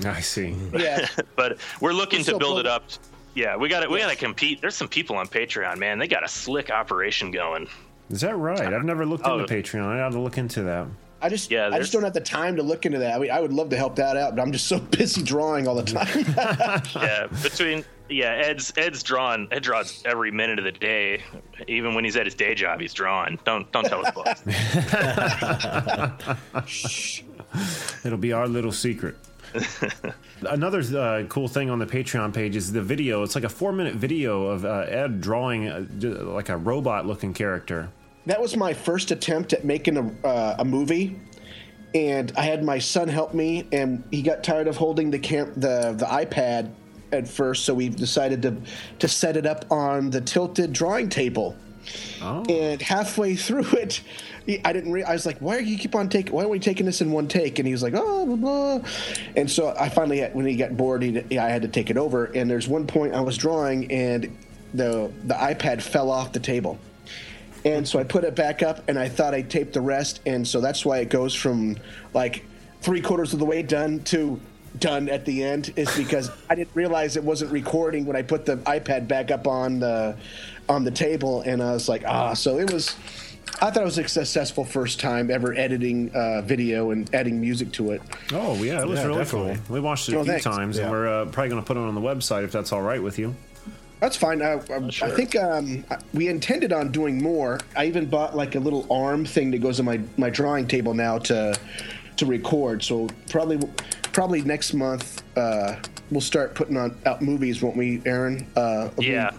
[0.05, 0.57] I see.
[0.73, 1.07] Yeah.
[1.37, 2.85] but we're looking We're to still build it up.
[3.35, 4.61] Yeah, we got to we got to compete.
[4.61, 5.99] There's some people on Patreon, man.
[5.99, 7.69] They got a slick operation going.
[8.11, 8.75] Is that right?
[8.75, 9.39] I've never looked Oh.
[9.39, 9.85] into Patreon.
[9.87, 10.87] I ought to look into that.
[11.23, 13.15] I just, Yeah, I just don't have the time to look into that.
[13.15, 15.69] I mean, I would love to help that out, but I'm just so busy drawing
[15.69, 16.25] all the time.
[16.97, 19.49] yeah, between yeah, Ed's Ed's drawn.
[19.53, 21.23] Ed draws every minute of the day.
[21.69, 23.39] Even when he's at his day job, he's drawing.
[23.45, 24.43] Don't don't tell his boss.
[28.05, 29.17] It'll be our little secret.
[30.43, 33.23] Another uh, cool thing on the Patreon page is the video.
[33.23, 37.07] It's like a four minute video of uh, Ed drawing uh, j- like a robot
[37.07, 37.91] looking character.
[38.27, 41.19] That was my first attempt at making a, uh, a movie
[41.95, 45.53] and i had my son help me and he got tired of holding the cam-
[45.55, 46.71] the, the ipad
[47.13, 48.57] at first so we decided to
[48.99, 51.57] to set it up on the tilted drawing table
[52.23, 52.45] Oh.
[52.49, 54.03] and halfway through it
[54.47, 56.49] he- i didn't re- i was like why are you keep on taking why are
[56.49, 58.37] we taking this in one take and he was like oh blah,
[58.79, 58.89] blah.
[59.37, 61.97] and so i finally had, when he got bored he, i had to take it
[61.97, 64.35] over and there's one point i was drawing and
[64.75, 66.79] the the ipad fell off the table
[67.65, 70.47] and so I put it back up, and I thought I taped the rest, and
[70.47, 71.77] so that's why it goes from
[72.15, 72.45] like
[72.81, 74.41] three quarters of the way done to
[74.79, 78.47] done at the end is because I didn't realize it wasn't recording when I put
[78.47, 80.17] the iPad back up on the
[80.69, 82.97] on the table, and I was like, ah, so it was.
[83.61, 87.71] I thought it was a successful first time ever editing uh, video and adding music
[87.73, 88.01] to it.
[88.33, 89.55] Oh yeah, it was Yeah, really definitely.
[89.67, 89.75] cool.
[89.75, 90.45] We watched it a Oh, few thanks.
[90.45, 92.83] times, and we're uh, probably going to put it on the website if that's all
[92.83, 93.35] right with you.
[94.03, 94.43] That's fine.
[94.43, 97.61] I, I, I think um, we intended on doing more.
[97.77, 100.93] I even bought like a little arm thing that goes on my, my drawing table
[100.93, 101.57] now to
[102.17, 102.83] to record.
[102.83, 103.61] So probably
[104.13, 105.77] probably next month uh,
[106.11, 108.45] we'll start putting on out movies, won't we, Aaron?
[108.57, 109.31] Uh, Yeah,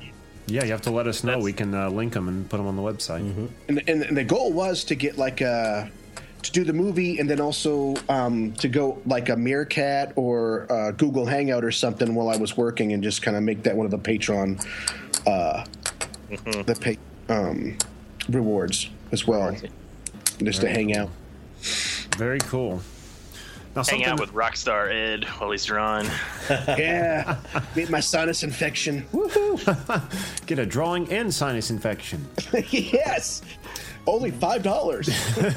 [0.48, 1.32] Yeah, you have to let us know.
[1.32, 3.20] That's- We can uh, link them and put them on the website.
[3.68, 5.92] And, and, and the goal was to get like a
[6.44, 10.92] to do the movie and then also um, to go like a Meerkat or uh,
[10.92, 13.86] Google Hangout or something while I was working and just kind of make that one
[13.86, 14.64] of the Patreon
[15.26, 15.64] uh,
[16.66, 16.98] the pay,
[17.30, 17.78] um,
[18.30, 19.56] rewards as well,
[20.44, 21.10] just to hang out.
[22.18, 22.82] Very cool.
[23.76, 26.08] Now, hang out with Rockstar Ed while he's drawing.
[26.50, 27.38] Yeah,
[27.74, 29.06] beat my sinus infection.
[29.14, 30.46] Woohoo!
[30.46, 32.28] get a drawing and sinus infection.
[32.70, 33.42] yes,
[34.08, 35.10] only five dollars.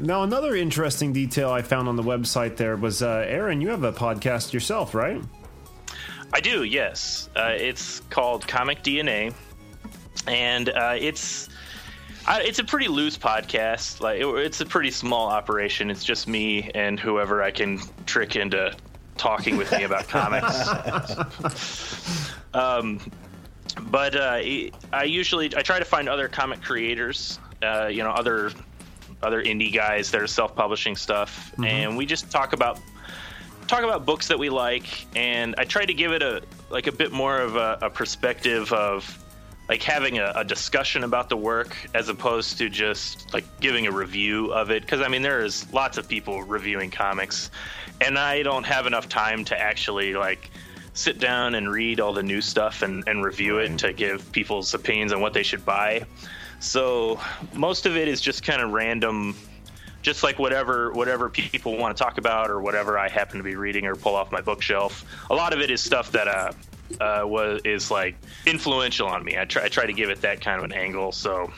[0.00, 3.82] Now, another interesting detail I found on the website there was, uh, Aaron, you have
[3.82, 5.20] a podcast yourself, right?
[6.32, 7.28] I do, yes.
[7.34, 9.34] Uh, it's called Comic DNA,
[10.28, 11.48] and uh, it's
[12.28, 14.00] I, it's a pretty loose podcast.
[14.00, 15.90] Like it, it's a pretty small operation.
[15.90, 18.72] It's just me and whoever I can trick into
[19.16, 20.68] talking with me about comics.
[22.54, 23.00] um,
[23.90, 24.40] but uh,
[24.92, 28.52] I usually I try to find other comic creators, uh, you know, other
[29.22, 32.78] other indie guys that are self-publishing stuff, and we just talk about
[33.66, 36.92] talk about books that we like, and I try to give it a like a
[36.92, 39.24] bit more of a, a perspective of
[39.68, 43.92] like having a, a discussion about the work as opposed to just like giving a
[43.92, 44.82] review of it.
[44.82, 47.50] Because I mean, there's lots of people reviewing comics,
[48.00, 50.50] and I don't have enough time to actually like
[50.98, 54.74] sit down and read all the new stuff and, and review it to give people's
[54.74, 56.04] opinions on what they should buy.
[56.58, 57.20] So
[57.54, 59.36] most of it is just kind of random
[60.02, 63.56] just like whatever whatever people want to talk about or whatever I happen to be
[63.56, 65.04] reading or pull off my bookshelf.
[65.30, 66.52] A lot of it is stuff that uh,
[67.00, 69.38] uh, was is like influential on me.
[69.38, 71.12] I try I try to give it that kind of an angle.
[71.12, 71.52] So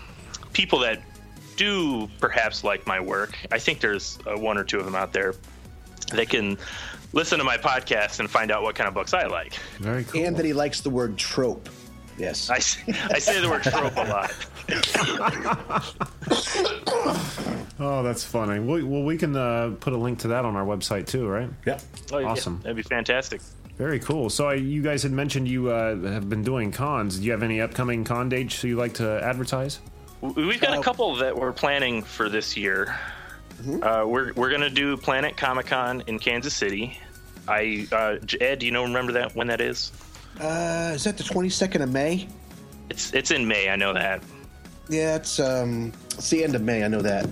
[0.52, 1.02] people that
[1.56, 5.12] do perhaps like my work, I think there's uh, one or two of them out
[5.12, 5.34] there
[6.12, 6.58] that can
[7.12, 9.54] listen to my podcast and find out what kind of books I like.
[9.78, 10.24] Very cool.
[10.24, 11.68] And that he likes the word trope.
[12.18, 12.50] Yes.
[12.50, 14.34] I say the word trope a lot.
[17.82, 18.60] Oh, that's funny.
[18.60, 21.48] Well, well we can uh, put a link to that on our website too, right?
[21.64, 21.82] Yep.
[22.12, 22.60] Oh, yeah, Awesome.
[22.60, 23.40] that'd be fantastic.
[23.78, 24.28] Very cool.
[24.28, 27.18] So I, you guys had mentioned you uh, have been doing cons.
[27.18, 29.80] Do you have any upcoming con dates you like to advertise?
[30.20, 32.94] We've got a couple that we're planning for this year.
[33.82, 36.98] Uh, we're we're gonna do Planet Comic Con in Kansas City.
[37.48, 39.92] I uh, Ed, do you know remember that when that is?
[40.40, 42.28] Uh, is that the 22nd of May?
[42.88, 43.68] It's it's in May.
[43.70, 44.22] I know that.
[44.88, 46.84] Yeah, it's um, it's the end of May.
[46.84, 47.26] I know that.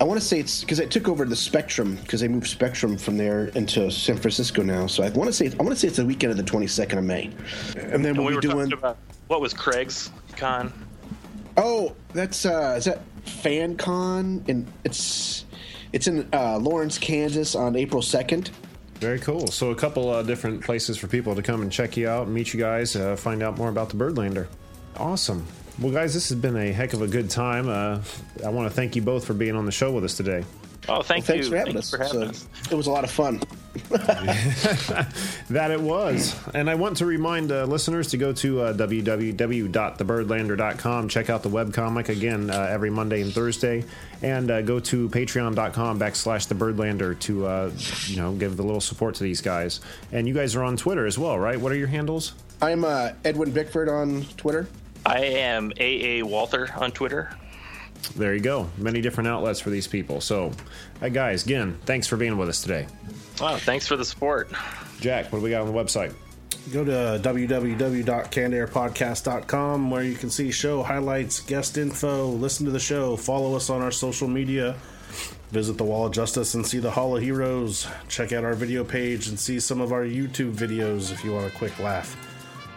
[0.00, 2.98] I want to say it's because I took over the Spectrum because they moved Spectrum
[2.98, 4.86] from there into San Francisco now.
[4.88, 6.98] So I want to say I want to say it's the weekend of the 22nd
[6.98, 7.30] of May,
[7.76, 8.72] and then And we were doing.
[8.72, 8.98] about
[9.28, 10.72] what was Craig's con?
[11.56, 14.48] Oh, that's uh, is that FanCon?
[14.48, 15.44] And it's
[15.92, 18.50] it's in uh, Lawrence, Kansas, on April 2nd.
[18.94, 19.48] Very cool.
[19.48, 22.54] So a couple uh, different places for people to come and check you out, meet
[22.54, 24.46] you guys, uh, find out more about the Birdlander.
[24.96, 25.46] Awesome.
[25.80, 27.68] Well, guys, this has been a heck of a good time.
[27.68, 28.00] Uh,
[28.44, 30.44] I want to thank you both for being on the show with us today.
[30.88, 31.52] Oh, thank Thanks you.
[31.52, 31.90] for having Thank us.
[31.90, 32.72] for having It's, us.
[32.72, 33.40] It was a lot of fun.
[35.50, 36.34] That it was.
[36.54, 41.08] And I want to remind uh, listeners to go to uh, www.thebirdlander.com.
[41.08, 43.84] Check out the webcomic again uh, every Monday and Thursday.
[44.22, 47.70] And uh, go to patreon.com backslash the Birdlander to, uh,
[48.06, 49.80] you know, give the little support to these guys.
[50.12, 51.58] And you guys are on Twitter as well, right?
[51.60, 52.34] What are your handles?
[52.60, 54.66] I'm uh, Edwin Bickford on Twitter.
[55.04, 57.34] I am AA Walther on Twitter.
[58.16, 58.68] There you go.
[58.76, 60.20] Many different outlets for these people.
[60.20, 60.52] So,
[61.00, 62.86] uh, guys, again, thanks for being with us today.
[63.40, 64.50] Wow, thanks for the support.
[65.00, 66.14] Jack, what do we got on the website?
[66.72, 73.16] Go to www.cannedairpodcast.com where you can see show highlights, guest info, listen to the show,
[73.16, 74.76] follow us on our social media,
[75.50, 78.84] visit the Wall of Justice and see the Hall of Heroes, check out our video
[78.84, 82.16] page and see some of our YouTube videos if you want a quick laugh.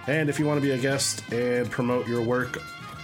[0.08, 2.58] And if you want to be a guest and promote your work,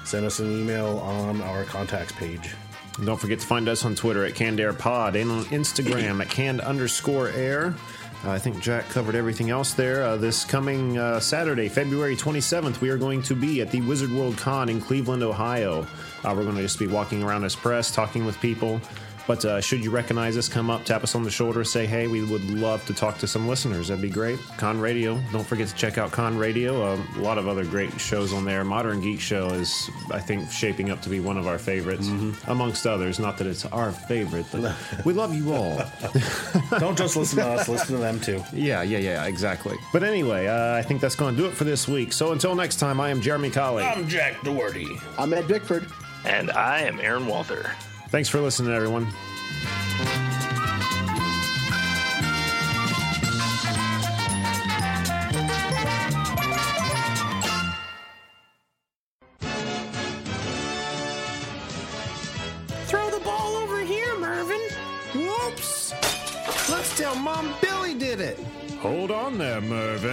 [0.04, 2.54] send us an email on our contacts page.
[2.98, 6.22] And don't forget to find us on Twitter at Canned Air Pod and on Instagram
[6.22, 7.74] at canned underscore air.
[8.24, 10.04] I think Jack covered everything else there.
[10.04, 14.12] Uh, this coming uh, Saturday, February 27th, we are going to be at the Wizard
[14.12, 15.88] World Con in Cleveland, Ohio.
[16.24, 18.80] Uh, we're going to just be walking around as press, talking with people.
[19.32, 22.06] But uh, should you recognize us, come up, tap us on the shoulder, say, hey,
[22.08, 23.88] we would love to talk to some listeners.
[23.88, 24.38] That'd be great.
[24.58, 25.22] Con Radio.
[25.32, 26.84] Don't forget to check out Con Radio.
[26.84, 28.66] Uh, a lot of other great shows on there.
[28.66, 32.10] Modern Geek Show is, I think, shaping up to be one of our favorites,
[32.48, 33.20] amongst others.
[33.20, 34.76] Not that it's our favorite, but
[35.06, 35.82] we love you all.
[36.80, 38.44] Don't just listen to us, listen to them too.
[38.52, 39.78] Yeah, yeah, yeah, exactly.
[39.94, 42.12] But anyway, uh, I think that's going to do it for this week.
[42.12, 43.86] So until next time, I am Jeremy Colley.
[43.86, 44.90] I'm Jack Doherty.
[45.18, 45.88] I'm Ed Bickford.
[46.26, 47.72] And I am Aaron Walther.
[48.12, 49.08] Thanks for listening, everyone.
[62.88, 64.60] Throw the ball over here, Mervin.
[65.16, 65.94] Whoops.
[66.70, 68.38] Let's tell Mom Billy did it.
[68.82, 70.11] Hold on there, Mervin.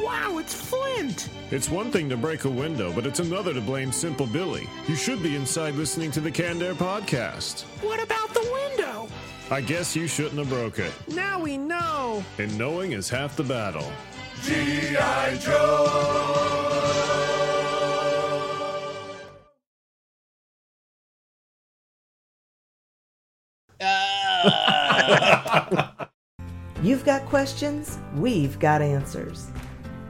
[0.00, 1.28] Wow, it's Flint.
[1.50, 4.68] It's one thing to break a window, but it's another to blame Simple Billy.
[4.88, 7.62] You should be inside listening to the Canned Air podcast.
[7.82, 9.08] What about the window?
[9.50, 10.92] I guess you shouldn't have broke it.
[11.08, 12.24] Now we know.
[12.38, 13.90] And knowing is half the battle.
[14.42, 15.36] G.I.
[15.36, 16.90] Joe!
[26.82, 29.50] You've got questions, we've got answers.